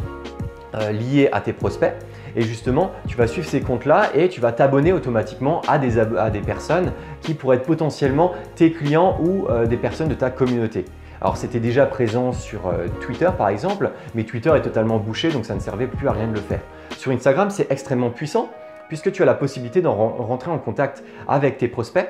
euh, 0.81 0.91
liés 0.91 1.29
à 1.31 1.41
tes 1.41 1.53
prospects 1.53 1.93
et 2.37 2.43
justement, 2.43 2.91
tu 3.07 3.17
vas 3.17 3.25
suivre 3.25 3.47
ces 3.47 3.61
comptes-là 3.61 4.11
et 4.13 4.29
tu 4.29 4.41
vas 4.41 4.51
t'abonner 4.51 4.93
automatiquement 4.93 5.61
à 5.67 5.79
des, 5.79 6.39
personnes 6.45 6.91
qui 7.21 7.33
pourraient 7.33 7.57
être 7.57 7.65
potentiellement 7.65 8.33
tes 8.55 8.71
clients 8.71 9.17
ou 9.19 9.47
euh, 9.49 9.65
des 9.65 9.75
personnes 9.75 10.07
de 10.07 10.13
ta 10.13 10.29
communauté. 10.29 10.85
Alors 11.19 11.35
c'était 11.35 11.59
déjà 11.59 11.87
présent 11.87 12.31
sur 12.33 12.67
euh, 12.67 12.87
Twitter 13.01 13.29
par 13.35 13.49
exemple, 13.49 13.89
mais 14.13 14.23
Twitter 14.23 14.51
est 14.55 14.61
totalement 14.61 14.97
bouché 14.99 15.31
donc 15.31 15.45
ça 15.45 15.55
ne 15.55 15.59
servait 15.59 15.87
plus 15.87 16.07
à 16.07 16.11
rien 16.11 16.27
de 16.27 16.35
le 16.35 16.41
faire. 16.41 16.59
Sur 16.97 17.11
Instagram, 17.11 17.49
c'est 17.49 17.71
extrêmement 17.71 18.11
puissant 18.11 18.49
puisque 18.87 19.11
tu 19.11 19.23
as 19.23 19.25
la 19.25 19.33
possibilité 19.33 19.81
de 19.81 19.87
rentrer 19.87 20.51
en 20.51 20.59
contact 20.59 21.03
avec 21.27 21.57
tes 21.57 21.67
prospects. 21.67 22.07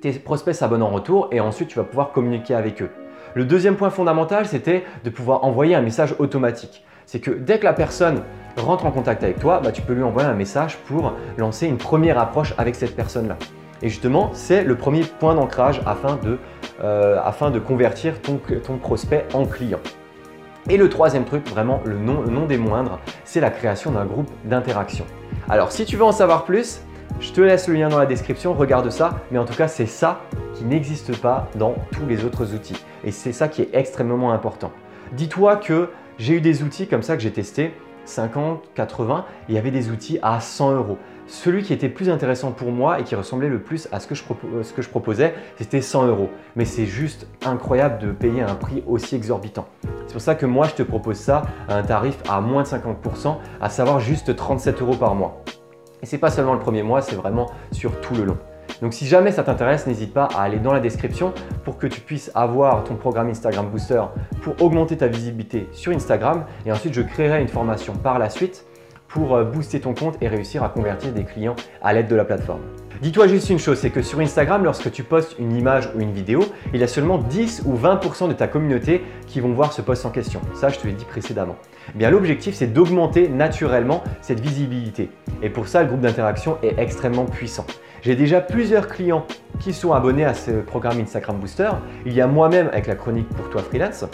Tes 0.00 0.12
prospects 0.12 0.54
s'abonnent 0.54 0.82
en 0.82 0.90
retour 0.90 1.28
et 1.30 1.38
ensuite 1.38 1.68
tu 1.68 1.76
vas 1.76 1.84
pouvoir 1.84 2.10
communiquer 2.10 2.54
avec 2.54 2.82
eux. 2.82 2.90
Le 3.34 3.44
deuxième 3.44 3.76
point 3.76 3.90
fondamental, 3.90 4.46
c'était 4.46 4.84
de 5.04 5.10
pouvoir 5.10 5.44
envoyer 5.44 5.74
un 5.74 5.80
message 5.80 6.14
automatique. 6.18 6.84
C'est 7.06 7.20
que 7.20 7.30
dès 7.30 7.58
que 7.58 7.64
la 7.64 7.72
personne 7.72 8.22
rentre 8.56 8.86
en 8.86 8.90
contact 8.90 9.22
avec 9.22 9.38
toi, 9.38 9.60
bah, 9.62 9.72
tu 9.72 9.82
peux 9.82 9.92
lui 9.92 10.02
envoyer 10.02 10.28
un 10.28 10.34
message 10.34 10.78
pour 10.86 11.14
lancer 11.38 11.66
une 11.66 11.76
première 11.76 12.18
approche 12.18 12.54
avec 12.58 12.74
cette 12.74 12.96
personne-là. 12.96 13.36
Et 13.82 13.88
justement, 13.88 14.30
c'est 14.32 14.64
le 14.64 14.76
premier 14.76 15.02
point 15.02 15.34
d'ancrage 15.34 15.82
afin, 15.84 16.16
de, 16.16 16.38
euh, 16.82 17.60
convertir 17.66 18.14
ton, 18.22 18.38
prospect 18.78 19.26
en 19.34 19.44
client. 19.44 19.80
Et 20.70 20.78
le 20.78 20.88
troisième 20.88 21.24
truc, 21.24 21.46
vraiment 21.48 21.82
le 21.84 21.98
nom, 21.98 22.22
le 22.22 22.30
nom 22.30 22.46
des 22.46 22.56
moindres, 22.56 22.98
c'est 23.24 23.40
la 23.40 23.50
création 23.50 23.90
d'un 23.90 24.06
groupe 24.06 24.30
d'interaction. 24.44 25.04
Alors 25.50 25.72
si 25.72 25.84
tu 25.84 25.96
veux 25.96 26.04
en 26.04 26.12
savoir 26.12 26.46
plus, 26.46 26.80
je 27.20 27.32
te 27.32 27.42
laisse 27.42 27.68
le 27.68 27.74
lien 27.74 27.90
dans 27.90 27.98
la 27.98 28.06
description, 28.06 28.54
regarde 28.54 28.88
ça, 28.88 29.20
mais 29.30 29.38
en 29.38 29.44
tout 29.44 29.54
cas 29.54 29.68
c'est 29.68 29.86
ça 29.86 30.20
qui 30.54 30.64
n'existe 30.64 31.20
pas 31.20 31.48
dans 31.56 31.74
tous 31.92 32.06
les 32.06 32.24
autres 32.24 32.54
outils. 32.54 32.82
Et 33.04 33.10
c'est 33.10 33.32
ça 33.32 33.48
qui 33.48 33.60
est 33.60 33.68
extrêmement 33.74 34.32
important. 34.32 34.72
Dis-toi 35.12 35.56
que 35.56 35.90
j'ai 36.18 36.34
eu 36.34 36.40
des 36.40 36.62
outils 36.62 36.86
comme 36.86 37.02
ça 37.02 37.16
que 37.16 37.22
j'ai 37.22 37.32
testés 37.32 37.72
50, 38.04 38.62
80, 38.74 39.24
et 39.28 39.52
il 39.52 39.54
y 39.54 39.58
avait 39.58 39.70
des 39.70 39.90
outils 39.90 40.18
à 40.22 40.40
100 40.40 40.74
euros. 40.74 40.98
Celui 41.26 41.62
qui 41.62 41.72
était 41.72 41.88
plus 41.88 42.10
intéressant 42.10 42.52
pour 42.52 42.70
moi 42.70 43.00
et 43.00 43.04
qui 43.04 43.14
ressemblait 43.14 43.48
le 43.48 43.60
plus 43.60 43.88
à 43.92 44.00
ce 44.00 44.06
que 44.06 44.14
je, 44.14 44.22
ce 44.62 44.72
que 44.72 44.82
je 44.82 44.88
proposais, 44.90 45.34
c'était 45.56 45.80
100 45.80 46.06
euros. 46.08 46.28
Mais 46.54 46.66
c'est 46.66 46.84
juste 46.84 47.26
incroyable 47.46 47.98
de 47.98 48.12
payer 48.12 48.42
un 48.42 48.54
prix 48.54 48.82
aussi 48.86 49.16
exorbitant. 49.16 49.66
C'est 50.06 50.12
pour 50.12 50.20
ça 50.20 50.34
que 50.34 50.44
moi, 50.44 50.66
je 50.68 50.74
te 50.74 50.82
propose 50.82 51.16
ça 51.16 51.42
à 51.68 51.76
un 51.76 51.82
tarif 51.82 52.18
à 52.28 52.40
moins 52.42 52.62
de 52.62 52.68
50%, 52.68 53.36
à 53.60 53.70
savoir 53.70 54.00
juste 54.00 54.36
37 54.36 54.82
euros 54.82 54.96
par 54.96 55.14
mois. 55.14 55.42
Et 56.02 56.06
c'est 56.06 56.18
pas 56.18 56.30
seulement 56.30 56.52
le 56.52 56.60
premier 56.60 56.82
mois, 56.82 57.00
c'est 57.00 57.16
vraiment 57.16 57.50
sur 57.72 57.98
tout 58.02 58.14
le 58.14 58.24
long. 58.24 58.36
Donc 58.80 58.94
si 58.94 59.06
jamais 59.06 59.32
ça 59.32 59.42
t'intéresse, 59.42 59.86
n'hésite 59.86 60.12
pas 60.12 60.28
à 60.34 60.42
aller 60.42 60.58
dans 60.58 60.72
la 60.72 60.80
description 60.80 61.32
pour 61.64 61.78
que 61.78 61.86
tu 61.86 62.00
puisses 62.00 62.30
avoir 62.34 62.84
ton 62.84 62.96
programme 62.96 63.28
Instagram 63.28 63.68
Booster 63.68 64.02
pour 64.42 64.60
augmenter 64.62 64.96
ta 64.96 65.06
visibilité 65.06 65.68
sur 65.72 65.92
Instagram. 65.92 66.44
Et 66.66 66.72
ensuite, 66.72 66.94
je 66.94 67.02
créerai 67.02 67.40
une 67.40 67.48
formation 67.48 67.94
par 67.94 68.18
la 68.18 68.30
suite 68.30 68.64
pour 69.08 69.36
euh, 69.36 69.44
booster 69.44 69.80
ton 69.80 69.94
compte 69.94 70.16
et 70.20 70.28
réussir 70.28 70.64
à 70.64 70.68
convertir 70.68 71.12
des 71.12 71.24
clients 71.24 71.54
à 71.82 71.92
l'aide 71.92 72.08
de 72.08 72.16
la 72.16 72.24
plateforme. 72.24 72.62
Dis-toi 73.00 73.26
juste 73.26 73.50
une 73.50 73.58
chose, 73.58 73.78
c'est 73.78 73.90
que 73.90 74.02
sur 74.02 74.20
Instagram, 74.20 74.64
lorsque 74.64 74.90
tu 74.90 75.02
postes 75.02 75.36
une 75.38 75.54
image 75.56 75.90
ou 75.94 76.00
une 76.00 76.12
vidéo, 76.12 76.44
il 76.72 76.80
y 76.80 76.82
a 76.84 76.88
seulement 76.88 77.18
10 77.18 77.62
ou 77.66 77.76
20% 77.76 78.28
de 78.28 78.32
ta 78.32 78.48
communauté 78.48 79.02
qui 79.26 79.40
vont 79.40 79.52
voir 79.52 79.72
ce 79.72 79.82
post 79.82 80.06
en 80.06 80.10
question. 80.10 80.40
Ça, 80.54 80.68
je 80.68 80.78
te 80.78 80.86
l'ai 80.86 80.92
dit 80.92 81.04
précédemment. 81.04 81.56
Eh 81.94 81.98
bien, 81.98 82.10
l'objectif, 82.10 82.54
c'est 82.54 82.72
d'augmenter 82.72 83.28
naturellement 83.28 84.02
cette 84.20 84.40
visibilité. 84.40 85.10
Et 85.42 85.50
pour 85.50 85.68
ça, 85.68 85.82
le 85.82 85.88
groupe 85.88 86.00
d'interaction 86.00 86.56
est 86.62 86.78
extrêmement 86.78 87.26
puissant. 87.26 87.66
J'ai 88.04 88.16
déjà 88.16 88.42
plusieurs 88.42 88.86
clients 88.86 89.26
qui 89.60 89.72
sont 89.72 89.94
abonnés 89.94 90.26
à 90.26 90.34
ce 90.34 90.50
programme 90.50 91.00
Instagram 91.00 91.38
Booster. 91.38 91.70
Il 92.04 92.12
y 92.12 92.20
a 92.20 92.26
moi-même 92.26 92.68
avec 92.68 92.86
la 92.86 92.96
chronique 92.96 93.30
pour 93.30 93.48
toi 93.48 93.62
freelance. 93.62 94.04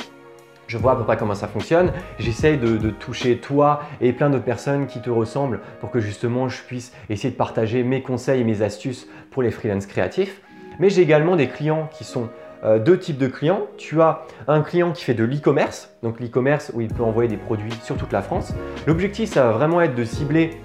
Je 0.69 0.79
vois 0.79 0.93
à 0.93 0.97
peu 0.97 1.03
près 1.03 1.17
comment 1.17 1.35
ça 1.35 1.49
fonctionne. 1.49 1.91
J'essaye 2.21 2.57
de, 2.57 2.91
toucher 2.91 3.39
toi 3.39 3.81
et 4.01 4.13
plein 4.13 4.31
d'autres 4.31 4.45
personnes 4.45 4.87
qui 4.87 5.03
te 5.03 5.11
ressemblent 5.11 5.59
pour 5.81 5.91
que 5.91 5.99
justement 5.99 6.49
je 6.49 6.63
puisse 6.63 6.93
essayer 7.09 7.33
de 7.33 7.37
partager 7.37 7.83
mes 7.83 8.01
conseils 8.01 8.43
et 8.43 8.45
mes 8.45 8.63
astuces 8.63 9.09
pour 9.33 9.43
les 9.43 9.51
freelance 9.51 9.87
créatifs. 9.87 10.41
Mais 10.79 10.89
j'ai 10.89 11.03
également 11.03 11.35
des 11.35 11.49
clients 11.49 11.89
qui 11.93 12.05
sont 12.05 12.29
euh, 12.63 12.79
deux 12.79 12.97
types 12.97 13.19
de 13.19 13.27
clients. 13.27 13.63
Tu 13.77 14.01
as 14.01 14.23
un 14.47 14.61
client 14.63 14.93
qui 14.93 15.03
fait 15.03 15.15
de 15.15 15.25
l'e-commerce, 15.25 15.93
donc 16.05 16.21
l'e-commerce 16.21 16.71
où 16.75 16.81
il 16.81 16.95
peut 16.95 17.03
envoyer 17.03 17.29
des 17.29 17.39
produits 17.39 17.75
sur 17.83 17.97
toute 17.97 18.13
la 18.13 18.23
France. 18.23 18.55
L'objectif, 18.87 19.31
ça 19.31 19.47
va 19.47 19.51
vraiment 19.51 19.81
être 19.81 19.97
de 19.97 20.05
cibler 20.05 20.61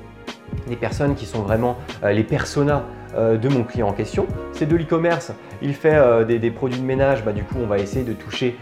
des 0.67 0.75
personnes 0.75 1.15
qui 1.15 1.25
sont 1.25 1.41
vraiment 1.41 1.77
euh, 2.03 2.12
les 2.12 2.23
personas 2.23 2.84
euh, 3.15 3.38
de 3.38 3.49
mon 3.49 3.63
client 3.63 3.88
en 3.88 3.93
question. 3.93 4.27
C'est 4.53 4.65
de 4.65 4.75
l'e-commerce, 4.75 5.31
il 5.62 5.73
fait 5.73 5.95
euh, 5.95 6.25
des, 6.25 6.51
produits 6.51 6.79
de 6.79 6.86
ménage, 6.86 7.23
bah, 7.23 7.31
du 7.31 7.43
coup 7.43 7.55
on 7.62 7.67
va 7.67 7.79
essayer 7.79 8.03
de 8.03 8.13
toucher 8.13 8.58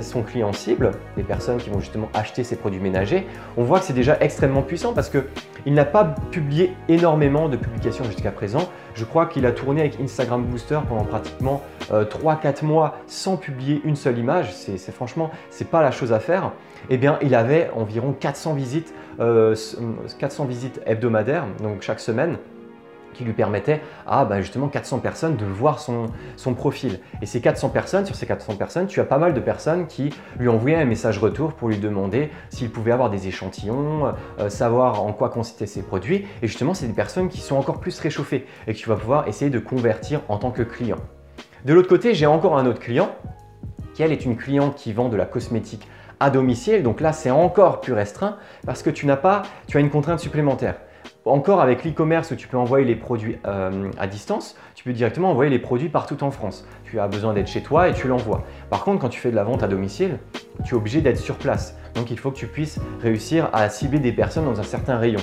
son 0.00 0.22
client 0.22 0.54
cible, 0.54 0.92
des 1.18 1.22
personnes 1.22 1.58
qui 1.58 1.68
vont 1.68 1.78
justement 1.78 2.08
acheter 2.14 2.44
ces 2.44 2.56
produits 2.56 2.80
ménagers. 2.80 3.26
On 3.58 3.62
voit 3.62 3.78
que 3.78 3.84
c'est 3.84 3.92
déjà 3.92 4.16
extrêmement 4.20 4.62
puissant 4.62 4.94
parce 4.94 5.10
qu'il 5.10 5.74
n'a 5.74 5.84
pas 5.84 6.14
publié 6.30 6.72
énormément 6.88 7.50
de 7.50 7.58
publications 7.58 8.04
jusqu'à 8.04 8.30
présent. 8.30 8.70
Je 8.94 9.04
crois 9.04 9.26
qu'il 9.26 9.44
a 9.44 9.52
tourné 9.52 9.82
avec 9.82 10.00
Instagram 10.00 10.42
Booster 10.44 10.78
pendant 10.88 11.04
pratiquement 11.04 11.60
3-4 11.90 12.64
mois 12.64 12.96
sans 13.06 13.36
publier 13.36 13.82
une 13.84 13.96
seule 13.96 14.16
image. 14.16 14.50
C'est 14.50 14.92
franchement, 14.92 15.30
c'est 15.50 15.68
pas 15.68 15.82
la 15.82 15.90
chose 15.90 16.14
à 16.14 16.20
faire. 16.20 16.52
Eh 16.88 16.96
bien, 16.96 17.18
il 17.20 17.34
avait 17.34 17.70
environ 17.76 18.14
400 18.18 18.54
visites 18.54 18.94
400 19.18 19.20
euh, 19.20 20.46
visites 20.46 20.80
hebdomadaires, 20.86 21.46
donc 21.62 21.82
chaque 21.82 22.00
semaine 22.00 22.38
qui 23.14 23.24
lui 23.24 23.32
permettaient 23.32 23.80
à 24.06 24.24
bah, 24.24 24.40
justement 24.42 24.68
400 24.68 24.98
personnes 24.98 25.36
de 25.36 25.46
voir 25.46 25.78
son, 25.78 26.06
son, 26.36 26.52
profil. 26.54 27.00
Et 27.22 27.26
ces 27.26 27.40
400 27.40 27.70
personnes, 27.70 28.04
sur 28.04 28.14
ces 28.14 28.26
400 28.26 28.56
personnes, 28.56 28.86
tu 28.86 29.00
as 29.00 29.04
pas 29.04 29.18
mal 29.18 29.32
de 29.32 29.40
personnes 29.40 29.86
qui 29.86 30.10
lui 30.38 30.48
envoyaient 30.48 30.76
un 30.76 30.84
message 30.84 31.18
retour 31.18 31.54
pour 31.54 31.68
lui 31.68 31.78
demander 31.78 32.30
s'il 32.50 32.70
pouvait 32.70 32.92
avoir 32.92 33.08
des 33.08 33.28
échantillons, 33.28 34.12
euh, 34.38 34.50
savoir 34.50 35.02
en 35.02 35.12
quoi 35.12 35.30
consistaient 35.30 35.66
ses 35.66 35.82
produits. 35.82 36.26
Et 36.42 36.48
justement, 36.48 36.74
c'est 36.74 36.86
des 36.86 36.92
personnes 36.92 37.28
qui 37.28 37.40
sont 37.40 37.56
encore 37.56 37.80
plus 37.80 37.98
réchauffées 38.00 38.46
et 38.66 38.74
que 38.74 38.78
tu 38.78 38.88
vas 38.88 38.96
pouvoir 38.96 39.28
essayer 39.28 39.50
de 39.50 39.58
convertir 39.58 40.20
en 40.28 40.36
tant 40.36 40.50
que 40.50 40.62
client. 40.62 40.98
De 41.64 41.72
l'autre 41.72 41.88
côté, 41.88 42.14
j'ai 42.14 42.26
encore 42.26 42.58
un 42.58 42.66
autre 42.66 42.80
client 42.80 43.10
qui, 43.94 44.02
elle, 44.02 44.12
est 44.12 44.24
une 44.24 44.36
cliente 44.36 44.74
qui 44.74 44.92
vend 44.92 45.08
de 45.08 45.16
la 45.16 45.24
cosmétique 45.24 45.88
à 46.20 46.30
domicile. 46.30 46.82
Donc 46.82 47.00
là, 47.00 47.12
c'est 47.12 47.30
encore 47.30 47.80
plus 47.80 47.92
restreint 47.92 48.36
parce 48.66 48.82
que 48.82 48.90
tu 48.90 49.06
n'as 49.06 49.16
pas, 49.16 49.42
tu 49.66 49.76
as 49.76 49.80
une 49.80 49.90
contrainte 49.90 50.20
supplémentaire. 50.20 50.76
Encore 51.26 51.62
avec 51.62 51.84
l'e-commerce 51.84 52.32
où 52.32 52.36
tu 52.36 52.48
peux 52.48 52.58
envoyer 52.58 52.84
les 52.84 52.96
produits 52.96 53.38
euh, 53.46 53.90
à 53.98 54.06
distance, 54.06 54.56
tu 54.74 54.84
peux 54.84 54.92
directement 54.92 55.30
envoyer 55.30 55.50
les 55.50 55.58
produits 55.58 55.88
partout 55.88 56.22
en 56.22 56.30
France. 56.30 56.66
Tu 56.84 57.00
as 57.00 57.08
besoin 57.08 57.32
d'être 57.32 57.48
chez 57.48 57.62
toi 57.62 57.88
et 57.88 57.94
tu 57.94 58.08
l'envoies. 58.08 58.42
Par 58.68 58.84
contre, 58.84 59.00
quand 59.00 59.08
tu 59.08 59.20
fais 59.20 59.30
de 59.30 59.36
la 59.36 59.44
vente 59.44 59.62
à 59.62 59.68
domicile, 59.68 60.18
tu 60.64 60.74
es 60.74 60.76
obligé 60.76 61.00
d'être 61.00 61.18
sur 61.18 61.36
place. 61.36 61.78
Donc 61.94 62.10
il 62.10 62.18
faut 62.18 62.30
que 62.30 62.36
tu 62.36 62.46
puisses 62.46 62.78
réussir 63.00 63.48
à 63.54 63.68
cibler 63.70 64.00
des 64.00 64.12
personnes 64.12 64.44
dans 64.44 64.60
un 64.60 64.64
certain 64.64 64.98
rayon. 64.98 65.20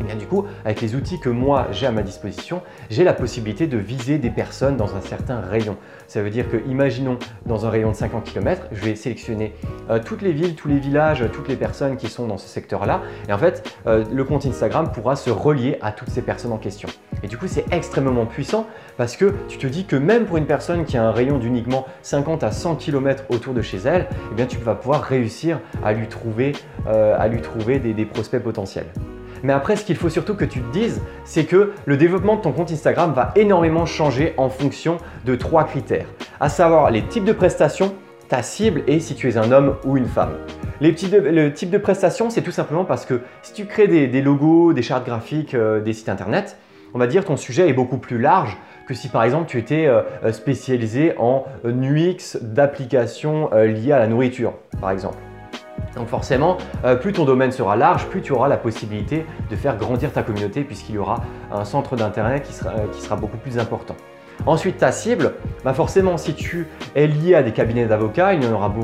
Et 0.00 0.04
bien 0.04 0.16
du 0.16 0.26
coup, 0.26 0.46
avec 0.64 0.80
les 0.80 0.94
outils 0.94 1.20
que 1.20 1.28
moi 1.28 1.68
j'ai 1.70 1.86
à 1.86 1.92
ma 1.92 2.02
disposition, 2.02 2.62
j'ai 2.90 3.04
la 3.04 3.12
possibilité 3.12 3.66
de 3.66 3.76
viser 3.76 4.18
des 4.18 4.30
personnes 4.30 4.76
dans 4.76 4.96
un 4.96 5.00
certain 5.00 5.40
rayon. 5.40 5.76
Ça 6.06 6.22
veut 6.22 6.30
dire 6.30 6.48
que, 6.50 6.56
imaginons, 6.66 7.18
dans 7.46 7.66
un 7.66 7.70
rayon 7.70 7.90
de 7.90 7.96
50 7.96 8.24
km, 8.24 8.66
je 8.72 8.84
vais 8.84 8.94
sélectionner 8.94 9.54
euh, 9.90 10.00
toutes 10.04 10.22
les 10.22 10.32
villes, 10.32 10.54
tous 10.54 10.68
les 10.68 10.78
villages, 10.78 11.24
toutes 11.32 11.48
les 11.48 11.56
personnes 11.56 11.96
qui 11.96 12.08
sont 12.08 12.26
dans 12.26 12.38
ce 12.38 12.48
secteur-là. 12.48 13.02
Et 13.28 13.32
en 13.32 13.38
fait, 13.38 13.76
euh, 13.86 14.04
le 14.12 14.24
compte 14.24 14.46
Instagram 14.46 14.90
pourra 14.92 15.16
se 15.16 15.30
relier 15.30 15.78
à 15.80 15.92
toutes 15.92 16.10
ces 16.10 16.22
personnes 16.22 16.52
en 16.52 16.58
question. 16.58 16.88
Et 17.22 17.28
du 17.28 17.36
coup, 17.36 17.46
c'est 17.46 17.64
extrêmement 17.72 18.26
puissant 18.26 18.66
parce 18.96 19.16
que 19.16 19.34
tu 19.48 19.58
te 19.58 19.66
dis 19.66 19.84
que 19.84 19.96
même 19.96 20.24
pour 20.24 20.36
une 20.36 20.46
personne 20.46 20.84
qui 20.84 20.96
a 20.96 21.04
un 21.04 21.12
rayon 21.12 21.38
d'uniquement 21.38 21.86
50 22.02 22.42
à 22.42 22.50
100 22.50 22.76
km 22.76 23.24
autour 23.28 23.54
de 23.54 23.62
chez 23.62 23.78
elle, 23.78 24.08
eh 24.32 24.34
bien, 24.34 24.46
tu 24.46 24.58
vas 24.58 24.74
pouvoir 24.74 25.02
réussir 25.02 25.60
à 25.84 25.92
lui 25.92 26.08
trouver, 26.08 26.52
euh, 26.88 27.16
à 27.18 27.28
lui 27.28 27.40
trouver 27.40 27.78
des 27.78 28.04
prospects 28.06 28.42
potentiels. 28.42 28.86
Mais 29.42 29.52
après, 29.52 29.76
ce 29.76 29.84
qu'il 29.84 29.96
faut 29.96 30.08
surtout 30.08 30.34
que 30.34 30.44
tu 30.44 30.60
te 30.60 30.72
dises, 30.72 31.00
c'est 31.24 31.44
que 31.44 31.72
le 31.84 31.96
développement 31.96 32.36
de 32.36 32.42
ton 32.42 32.52
compte 32.52 32.70
Instagram 32.70 33.12
va 33.12 33.32
énormément 33.36 33.86
changer 33.86 34.34
en 34.36 34.48
fonction 34.48 34.98
de 35.24 35.34
trois 35.34 35.64
critères, 35.64 36.06
à 36.40 36.48
savoir 36.48 36.90
les 36.90 37.02
types 37.02 37.24
de 37.24 37.32
prestations, 37.32 37.94
ta 38.28 38.42
cible 38.42 38.82
et 38.86 39.00
si 39.00 39.14
tu 39.14 39.28
es 39.28 39.36
un 39.36 39.52
homme 39.52 39.76
ou 39.84 39.96
une 39.96 40.06
femme. 40.06 40.32
Les 40.80 40.92
le 40.92 41.52
type 41.52 41.70
de 41.70 41.78
prestations, 41.78 42.30
c'est 42.30 42.40
tout 42.40 42.50
simplement 42.50 42.84
parce 42.84 43.04
que 43.04 43.20
si 43.42 43.52
tu 43.52 43.66
crées 43.66 43.88
des, 43.88 44.22
logos, 44.22 44.72
des 44.72 44.82
chartes 44.82 45.04
graphiques, 45.04 45.54
euh, 45.54 45.80
des 45.80 45.92
sites 45.92 46.08
internet, 46.08 46.56
on 46.94 46.98
va 46.98 47.06
dire 47.06 47.24
ton 47.24 47.36
sujet 47.36 47.68
est 47.68 47.72
beaucoup 47.72 47.98
plus 47.98 48.18
large 48.18 48.56
que 48.86 48.94
si 48.94 49.08
par 49.08 49.22
exemple 49.22 49.46
tu 49.48 49.58
étais 49.58 49.86
euh, 49.86 50.32
spécialisé 50.32 51.14
en 51.18 51.44
UX 51.64 52.38
d'applications 52.40 53.50
euh, 53.52 53.66
liées 53.66 53.92
à 53.92 53.98
la 53.98 54.06
nourriture, 54.06 54.54
par 54.80 54.90
exemple. 54.90 55.18
Donc 55.96 56.08
forcément, 56.08 56.56
euh, 56.84 56.96
plus 56.96 57.12
ton 57.12 57.24
domaine 57.24 57.52
sera 57.52 57.76
large, 57.76 58.06
plus 58.06 58.22
tu 58.22 58.32
auras 58.32 58.48
la 58.48 58.56
possibilité 58.56 59.26
de 59.50 59.56
faire 59.56 59.76
grandir 59.76 60.12
ta 60.12 60.22
communauté 60.22 60.64
puisqu'il 60.64 60.94
y 60.94 60.98
aura 60.98 61.22
un 61.50 61.64
centre 61.64 61.96
d'intérêt 61.96 62.42
qui 62.42 62.52
sera 62.52 63.16
beaucoup 63.16 63.36
plus 63.36 63.58
important. 63.58 63.96
Ensuite, 64.44 64.78
ta 64.78 64.90
cible, 64.90 65.34
bah 65.64 65.72
forcément, 65.72 66.16
si 66.16 66.34
tu 66.34 66.66
es 66.96 67.06
lié 67.06 67.36
à 67.36 67.44
des 67.44 67.52
cabinets 67.52 67.86
d'avocats, 67.86 68.34
il 68.34 68.42
y 68.42 68.46
en 68.46 68.52
aura 68.52 68.74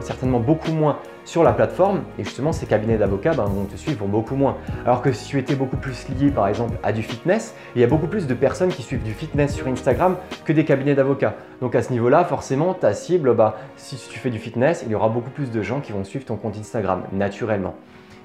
certainement 0.00 0.40
beaucoup 0.40 0.72
moins 0.72 0.98
sur 1.26 1.42
la 1.42 1.52
plateforme. 1.52 2.04
Et 2.18 2.24
justement, 2.24 2.52
ces 2.52 2.64
cabinets 2.64 2.96
d'avocats 2.96 3.34
bah, 3.34 3.44
vont 3.46 3.64
te 3.64 3.76
suivre 3.76 4.06
beaucoup 4.06 4.34
moins. 4.34 4.56
Alors 4.86 5.02
que 5.02 5.12
si 5.12 5.28
tu 5.28 5.38
étais 5.38 5.56
beaucoup 5.56 5.76
plus 5.76 6.08
lié, 6.08 6.30
par 6.30 6.48
exemple, 6.48 6.78
à 6.82 6.92
du 6.92 7.02
fitness, 7.02 7.54
il 7.76 7.82
y 7.82 7.84
a 7.84 7.86
beaucoup 7.86 8.06
plus 8.06 8.26
de 8.26 8.32
personnes 8.32 8.70
qui 8.70 8.82
suivent 8.82 9.02
du 9.02 9.12
fitness 9.12 9.54
sur 9.54 9.66
Instagram 9.68 10.16
que 10.46 10.54
des 10.54 10.64
cabinets 10.64 10.94
d'avocats. 10.94 11.34
Donc 11.60 11.74
à 11.74 11.82
ce 11.82 11.92
niveau-là, 11.92 12.24
forcément, 12.24 12.72
ta 12.72 12.94
cible, 12.94 13.34
bah, 13.34 13.58
si 13.76 13.96
tu 13.96 14.18
fais 14.18 14.30
du 14.30 14.38
fitness, 14.38 14.84
il 14.86 14.92
y 14.92 14.94
aura 14.94 15.10
beaucoup 15.10 15.30
plus 15.30 15.50
de 15.50 15.62
gens 15.62 15.80
qui 15.80 15.92
vont 15.92 16.04
suivre 16.04 16.24
ton 16.24 16.36
compte 16.36 16.56
Instagram, 16.56 17.02
naturellement. 17.12 17.74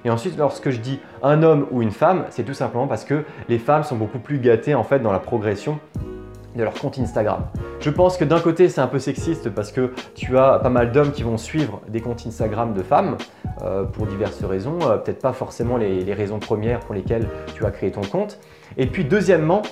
Et 0.06 0.10
ensuite, 0.10 0.38
lorsque 0.38 0.70
je 0.70 0.78
dis 0.78 0.98
un 1.22 1.42
homme 1.42 1.66
ou 1.70 1.82
une 1.82 1.90
femme, 1.90 2.24
c'est 2.30 2.42
tout 2.42 2.54
simplement 2.54 2.86
parce 2.86 3.04
que 3.04 3.24
les 3.50 3.58
femmes 3.58 3.82
sont 3.82 3.96
beaucoup 3.96 4.18
plus 4.18 4.38
gâtées 4.38 4.74
en 4.74 4.82
fait 4.82 5.00
dans 5.00 5.12
la 5.12 5.18
progression 5.18 5.78
de 6.56 6.62
leur 6.62 6.74
compte 6.74 6.98
Instagram. 6.98 7.42
Je 7.80 7.90
pense 7.90 8.16
que 8.16 8.24
d'un 8.24 8.40
côté 8.40 8.68
c'est 8.68 8.80
un 8.80 8.86
peu 8.86 8.98
sexiste 8.98 9.50
parce 9.50 9.72
que 9.72 9.92
tu 10.14 10.38
as 10.38 10.58
pas 10.58 10.68
mal 10.68 10.92
d'hommes 10.92 11.12
qui 11.12 11.22
vont 11.22 11.38
suivre 11.38 11.80
des 11.88 12.00
comptes 12.00 12.24
Instagram 12.26 12.74
de 12.74 12.82
femmes 12.82 13.16
euh, 13.62 13.84
pour 13.84 14.06
diverses 14.06 14.42
raisons, 14.44 14.78
euh, 14.82 14.96
peut-être 14.96 15.20
pas 15.20 15.32
forcément 15.32 15.76
les, 15.76 16.12
raisons 16.14 16.38
premières 16.38 16.80
pour 16.80 16.94
lesquelles 16.94 17.28
tu 17.54 17.64
as 17.64 17.70
créé 17.70 17.90
ton 17.90 18.00
compte. 18.00 18.38
Et 18.76 18.86
puis 18.86 19.04
deuxièmement, 19.04 19.62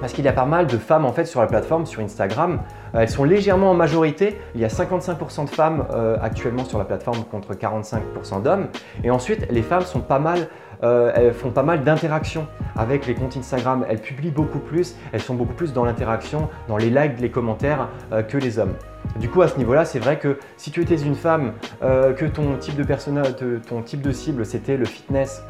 parce 0.00 0.12
qu'il 0.12 0.24
y 0.24 0.28
a 0.28 0.32
pas 0.32 0.44
mal 0.44 0.66
de 0.66 0.76
femmes 0.76 1.04
en 1.04 1.12
fait 1.12 1.24
sur 1.24 1.40
la 1.40 1.46
plateforme, 1.46 1.86
sur 1.86 2.02
Instagram. 2.02 2.60
Euh, 2.94 3.00
elles 3.00 3.08
sont 3.08 3.24
légèrement 3.24 3.70
en 3.70 3.74
majorité. 3.74 4.38
Il 4.54 4.60
y 4.60 4.64
a 4.64 4.68
55% 4.68 5.44
de 5.44 5.50
femmes 5.50 5.86
actuellement 6.20 6.64
sur 6.64 6.78
la 6.78 6.84
plateforme 6.84 7.24
contre 7.24 7.54
45% 7.54 8.42
d'hommes. 8.42 8.68
Et 9.02 9.10
ensuite, 9.10 9.46
les 9.50 9.62
femmes 9.62 9.82
sont 9.82 10.00
pas 10.00 10.18
mal, 10.18 10.48
euh, 10.82 11.12
elles 11.14 11.32
font 11.32 11.50
pas 11.50 11.62
mal 11.62 11.84
d'interactions 11.84 12.46
avec 12.76 13.06
les 13.06 13.14
comptes 13.14 13.36
Instagram. 13.36 13.84
Elles 13.88 14.00
publient 14.00 14.30
beaucoup 14.30 14.58
plus, 14.58 14.96
elles 15.12 15.20
sont 15.20 15.34
beaucoup 15.34 15.54
plus 15.54 15.72
dans 15.72 15.84
l'interaction, 15.84 16.48
dans 16.68 16.76
les 16.76 16.90
likes, 16.90 17.20
les 17.20 17.30
commentaires 17.30 17.88
que 18.28 18.38
les 18.38 18.58
hommes. 18.58 18.74
Du 19.20 19.28
coup, 19.28 19.42
à 19.42 19.48
ce 19.48 19.58
niveau-là, 19.58 19.84
c'est 19.84 19.98
vrai 19.98 20.18
que 20.18 20.38
si 20.56 20.70
tu 20.70 20.82
étais 20.82 20.96
une 20.96 21.14
femme, 21.14 21.52
que 21.80 22.24
ton 22.24 22.56
type 22.56 22.76
de 22.76 22.82
personnage, 22.82 23.28
ton 23.68 23.82
type 23.82 24.00
de 24.00 24.12
cible, 24.12 24.44
c'était 24.44 24.76
le 24.76 24.84
fitness 24.84 25.42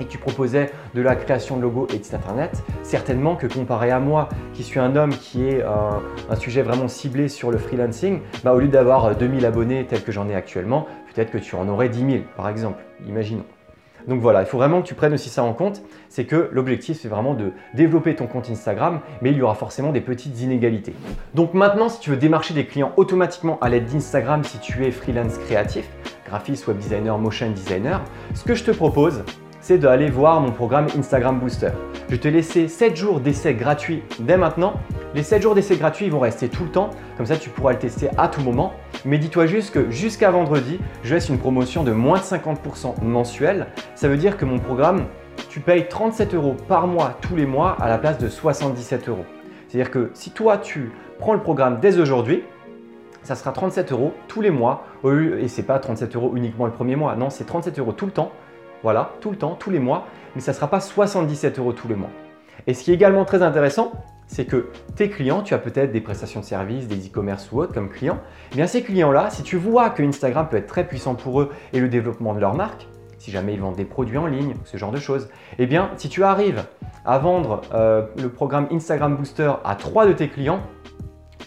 et 0.00 0.06
tu 0.06 0.18
proposais 0.18 0.70
de 0.94 1.02
la 1.02 1.16
création 1.16 1.56
de 1.56 1.62
logos 1.62 1.86
et 1.92 1.98
de 1.98 2.04
sites 2.04 2.14
internet, 2.14 2.62
certainement 2.82 3.36
que 3.36 3.46
comparé 3.46 3.90
à 3.90 4.00
moi, 4.00 4.28
qui 4.54 4.62
suis 4.62 4.80
un 4.80 4.96
homme 4.96 5.10
qui 5.10 5.48
est 5.48 5.62
un, 5.62 6.36
sujet 6.36 6.62
vraiment 6.62 6.88
ciblé 6.88 7.28
sur 7.28 7.50
le 7.50 7.58
freelancing, 7.58 8.20
bah, 8.44 8.52
au 8.52 8.58
lieu 8.58 8.68
d'avoir 8.68 9.16
2000 9.16 9.46
abonnés 9.46 9.86
tels 9.86 10.02
que 10.02 10.12
j'en 10.12 10.28
ai 10.28 10.34
actuellement, 10.34 10.86
peut-être 11.14 11.30
que 11.30 11.38
tu 11.38 11.54
en 11.54 11.68
aurais 11.68 11.88
10 11.88 11.98
000 11.98 12.24
par 12.36 12.48
exemple, 12.48 12.82
imaginons. 13.06 13.44
Donc 14.06 14.20
voilà, 14.20 14.42
il 14.42 14.46
faut 14.46 14.58
vraiment 14.58 14.82
que 14.82 14.86
tu 14.86 14.94
prennes 14.94 15.14
aussi 15.14 15.28
ça 15.28 15.42
en 15.42 15.52
compte, 15.52 15.82
c'est 16.08 16.24
que 16.24 16.48
l'objectif 16.52 16.98
c'est 17.00 17.08
vraiment 17.08 17.34
de 17.34 17.52
développer 17.74 18.14
ton 18.14 18.26
compte 18.26 18.48
Instagram, 18.50 19.00
mais 19.20 19.30
il 19.32 19.36
y 19.36 19.42
aura 19.42 19.54
forcément 19.54 19.92
des 19.92 20.00
petites 20.00 20.40
inégalités. 20.40 20.94
Donc 21.34 21.54
maintenant, 21.54 21.88
si 21.88 22.00
tu 22.00 22.10
veux 22.10 22.16
démarcher 22.16 22.54
des 22.54 22.66
clients 22.66 22.92
automatiquement 22.96 23.58
à 23.60 23.68
l'aide 23.68 23.86
d'Instagram 23.86 24.44
si 24.44 24.58
tu 24.58 24.84
es 24.84 24.90
freelance 24.90 25.38
créatif, 25.38 25.88
graphiste, 26.26 26.66
web 26.66 26.78
designer, 26.78 27.18
motion 27.18 27.50
designer, 27.50 28.00
ce 28.34 28.44
que 28.44 28.54
je 28.54 28.64
te 28.64 28.70
propose, 28.70 29.24
c'est 29.66 29.78
d'aller 29.78 30.10
voir 30.10 30.40
mon 30.40 30.52
programme 30.52 30.86
Instagram 30.96 31.40
Booster. 31.40 31.70
Je 32.08 32.14
te 32.14 32.28
laisser 32.28 32.68
7 32.68 32.94
jours 32.94 33.18
d'essai 33.18 33.52
gratuit 33.54 34.04
dès 34.20 34.36
maintenant. 34.36 34.74
Les 35.12 35.24
7 35.24 35.42
jours 35.42 35.56
d'essai 35.56 35.76
gratuits 35.76 36.08
vont 36.08 36.20
rester 36.20 36.48
tout 36.48 36.62
le 36.62 36.70
temps, 36.70 36.90
comme 37.16 37.26
ça 37.26 37.36
tu 37.36 37.50
pourras 37.50 37.72
le 37.72 37.80
tester 37.80 38.08
à 38.16 38.28
tout 38.28 38.42
moment. 38.42 38.74
Mais 39.04 39.18
dis-toi 39.18 39.46
juste 39.46 39.74
que 39.74 39.90
jusqu'à 39.90 40.30
vendredi, 40.30 40.78
je 41.02 41.12
laisse 41.12 41.28
une 41.30 41.38
promotion 41.38 41.82
de 41.82 41.90
moins 41.90 42.18
de 42.18 42.22
50% 42.22 43.02
mensuel. 43.02 43.66
Ça 43.96 44.06
veut 44.06 44.16
dire 44.16 44.36
que 44.36 44.44
mon 44.44 44.60
programme, 44.60 45.06
tu 45.48 45.58
payes 45.58 45.88
37 45.88 46.34
euros 46.34 46.54
par 46.68 46.86
mois 46.86 47.18
tous 47.20 47.34
les 47.34 47.46
mois 47.46 47.76
à 47.80 47.88
la 47.88 47.98
place 47.98 48.18
de 48.18 48.28
77 48.28 49.08
euros. 49.08 49.24
C'est-à-dire 49.66 49.90
que 49.90 50.12
si 50.14 50.30
toi 50.30 50.58
tu 50.58 50.92
prends 51.18 51.34
le 51.34 51.40
programme 51.40 51.80
dès 51.80 51.98
aujourd'hui, 51.98 52.44
ça 53.24 53.34
sera 53.34 53.50
37 53.50 53.90
euros 53.90 54.12
tous 54.28 54.40
les 54.40 54.50
mois. 54.50 54.84
Et 55.40 55.48
c'est 55.48 55.64
pas 55.64 55.80
37 55.80 56.14
euros 56.14 56.34
uniquement 56.36 56.66
le 56.66 56.72
premier 56.72 56.94
mois, 56.94 57.16
non, 57.16 57.30
c'est 57.30 57.46
37 57.46 57.80
euros 57.80 57.90
tout 57.90 58.06
le 58.06 58.12
temps 58.12 58.30
voilà, 58.86 59.10
tout 59.20 59.32
le 59.32 59.36
temps, 59.36 59.56
tous 59.58 59.70
les 59.70 59.80
mois, 59.80 60.06
mais 60.36 60.40
ça 60.40 60.52
ne 60.52 60.54
sera 60.54 60.68
pas 60.68 60.78
77 60.78 61.58
euros 61.58 61.72
tous 61.72 61.88
les 61.88 61.96
mois. 61.96 62.10
Et 62.68 62.72
ce 62.72 62.84
qui 62.84 62.92
est 62.92 62.94
également 62.94 63.24
très 63.24 63.42
intéressant, 63.42 63.90
c'est 64.28 64.44
que 64.44 64.70
tes 64.94 65.10
clients, 65.10 65.42
tu 65.42 65.54
as 65.54 65.58
peut-être 65.58 65.90
des 65.90 66.00
prestations 66.00 66.38
de 66.38 66.44
services, 66.44 66.86
des 66.86 67.08
e-commerce 67.08 67.50
ou 67.50 67.58
autres 67.58 67.74
comme 67.74 67.88
clients, 67.88 68.20
eh 68.52 68.54
bien 68.54 68.68
ces 68.68 68.84
clients-là, 68.84 69.30
si 69.30 69.42
tu 69.42 69.56
vois 69.56 69.90
que 69.90 70.04
Instagram 70.04 70.46
peut 70.48 70.58
être 70.58 70.68
très 70.68 70.86
puissant 70.86 71.16
pour 71.16 71.40
eux 71.40 71.50
et 71.72 71.80
le 71.80 71.88
développement 71.88 72.32
de 72.32 72.38
leur 72.38 72.54
marque, 72.54 72.86
si 73.18 73.32
jamais 73.32 73.54
ils 73.54 73.60
vendent 73.60 73.74
des 73.74 73.84
produits 73.84 74.18
en 74.18 74.26
ligne, 74.26 74.54
ce 74.62 74.76
genre 74.76 74.92
de 74.92 75.00
choses, 75.00 75.30
eh 75.58 75.66
bien 75.66 75.90
si 75.96 76.08
tu 76.08 76.22
arrives 76.22 76.62
à 77.04 77.18
vendre 77.18 77.62
euh, 77.74 78.06
le 78.22 78.28
programme 78.28 78.68
Instagram 78.70 79.16
Booster 79.16 79.50
à 79.64 79.74
trois 79.74 80.06
de 80.06 80.12
tes 80.12 80.28
clients, 80.28 80.60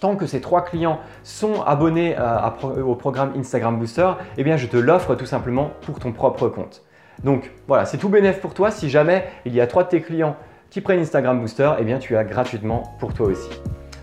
tant 0.02 0.18
que 0.18 0.26
ces 0.26 0.42
trois 0.42 0.66
clients 0.66 1.00
sont 1.24 1.62
abonnés 1.62 2.18
euh, 2.20 2.84
au 2.84 2.96
programme 2.96 3.32
Instagram 3.38 3.80
Booster, 3.80 4.12
eh 4.36 4.44
bien 4.44 4.58
je 4.58 4.68
te 4.68 4.76
l'offre 4.76 5.16
tout 5.16 5.26
simplement 5.26 5.72
pour 5.84 6.00
ton 6.00 6.12
propre 6.12 6.50
compte. 6.50 6.84
Donc 7.24 7.52
voilà, 7.68 7.86
c'est 7.86 7.98
tout 7.98 8.10
bénéf 8.10 8.40
pour 8.40 8.54
toi. 8.54 8.72
Si 8.72 8.90
jamais 8.90 9.26
il 9.46 9.54
y 9.54 9.62
a 9.62 9.68
trois 9.68 9.84
de 9.84 9.90
tes 9.90 10.02
clients 10.02 10.36
qui 10.70 10.82
prennent 10.82 11.00
Instagram 11.00 11.40
Booster, 11.40 11.72
eh 11.80 11.84
bien 11.84 11.98
tu 11.98 12.16
as 12.16 12.24
gratuitement 12.24 12.84
pour 13.00 13.14
toi 13.14 13.28
aussi. 13.28 13.50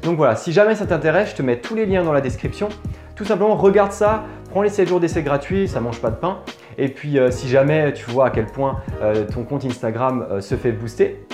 Donc 0.02 0.16
voilà, 0.16 0.37
si 0.37 0.52
jamais 0.52 0.74
ça 0.74 0.87
t'intéresse, 0.87 1.31
je 1.31 1.37
te 1.37 1.42
mets 1.42 1.57
tous 1.57 1.74
les 1.74 1.87
liens 1.87 2.05
dans 2.05 2.12
la 2.12 2.20
description. 2.20 2.68
Tout 3.14 3.24
simplement, 3.24 3.57
regarde 3.57 3.92
ça, 3.92 4.24
prends 4.50 4.62
les 4.62 4.68
7 4.68 4.88
jours 4.88 5.00
d'essai 5.00 5.22
gratuits, 5.22 5.68
ça 5.68 5.81
mange 5.81 6.00
pas 6.00 6.11
de 6.11 6.16
pain. 6.16 6.38
Et 6.79 6.88
puis 6.88 7.18
euh, 7.18 7.31
si 7.31 7.48
jamais 7.48 7.92
tu 7.92 8.11
vois 8.11 8.26
à 8.26 8.31
quel 8.31 8.46
point 8.46 8.81
euh, 9.02 9.24
ton 9.24 9.44
compte 9.44 9.64
Instagram 9.64 10.26
euh, 10.31 10.40
se 10.40 10.55
fait 10.55 10.72
booster, 10.72 11.26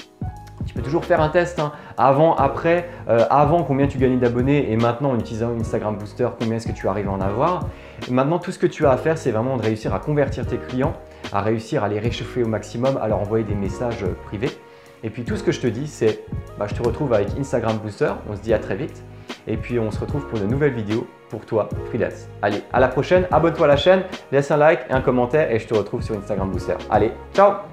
tu 0.65 0.75
peux 0.75 0.83
toujours 0.83 1.05
faire 1.05 1.21
un 1.21 1.29
test 1.29 1.59
hein. 1.59 1.73
avant, 1.99 2.37
après, 2.37 2.89
avant 3.09 3.65
combien 3.65 3.89
tu 3.89 3.99
gagnes 3.99 4.21
d'abonnés 4.21 4.71
et 4.71 4.77
maintenant 4.77 5.11
en 5.11 5.19
utilisant 5.19 5.51
Instagram 5.61 5.97
Booster, 5.97 6.29
combien 6.39 6.57
est-ce 6.57 6.69
que 6.69 6.73
tu 6.73 6.87
arrives 6.87 7.09
à 7.09 7.11
en 7.11 7.21
avoir. 7.21 7.67
maintenant, 8.09 8.39
tout 8.39 8.53
ce 8.53 8.61
que 8.61 8.69
tu 8.69 8.87
as 8.87 8.93
à 8.93 8.97
faire, 8.97 9.19
c'est 9.19 9.33
vraiment 9.33 9.57
de 9.57 9.63
réussir 9.63 9.93
à 9.93 9.99
convertir 9.99 10.47
tes 10.47 10.59
clients 10.59 10.95
à 11.33 11.41
réussir 11.41 11.85
à 11.85 11.89
les 11.89 11.99
réchauffer 11.99 12.43
au 12.43 12.49
maximum, 12.49 12.99
à 13.01 13.09
leur 13.09 13.21
envoyer 13.21 13.45
des 13.45 13.55
messages 13.55 14.05
privés. 14.27 14.51
Et 15.05 15.11
puis 15.11 15.25
tout 15.25 15.37
ce 15.37 15.43
que 15.43 15.53
je 15.53 15.61
te 15.61 15.67
dis, 15.67 15.87
c'est 15.87 16.25
bah, 16.59 16.67
je 16.69 16.75
te 16.75 16.83
retrouve 16.83 17.13
avec 17.13 17.29
Instagram 17.39 17.79
Booster. 17.79 18.13
On 18.29 18.37
se 18.37 18.41
dit 18.41 18.55
à 18.55 18.59
très 18.59 18.77
vite. 18.77 19.03
Et 19.47 19.57
puis 19.57 19.79
on 19.79 19.91
se 19.91 19.99
retrouve 19.99 20.27
pour 20.29 20.39
de 20.39 20.47
nouvelles 20.47 20.75
vidéos 20.75 21.07
pour 21.29 21.47
toi, 21.47 21.69
freelance. 21.87 22.29
Allez, 22.43 22.63
à 22.73 22.81
la 22.81 22.89
prochaine. 22.89 23.27
Abonne-toi 23.31 23.65
à 23.65 23.69
la 23.69 23.77
chaîne, 23.77 24.05
laisse 24.31 24.51
un 24.51 24.59
like 24.59 24.81
et 24.91 24.93
un 24.93 25.01
commentaire 25.01 25.51
et 25.51 25.59
je 25.59 25.67
te 25.67 25.75
retrouve 25.75 26.03
sur 26.03 26.17
Instagram 26.17 26.51
Booster. 26.51 26.77
Allez, 26.91 27.13
ciao 27.35 27.72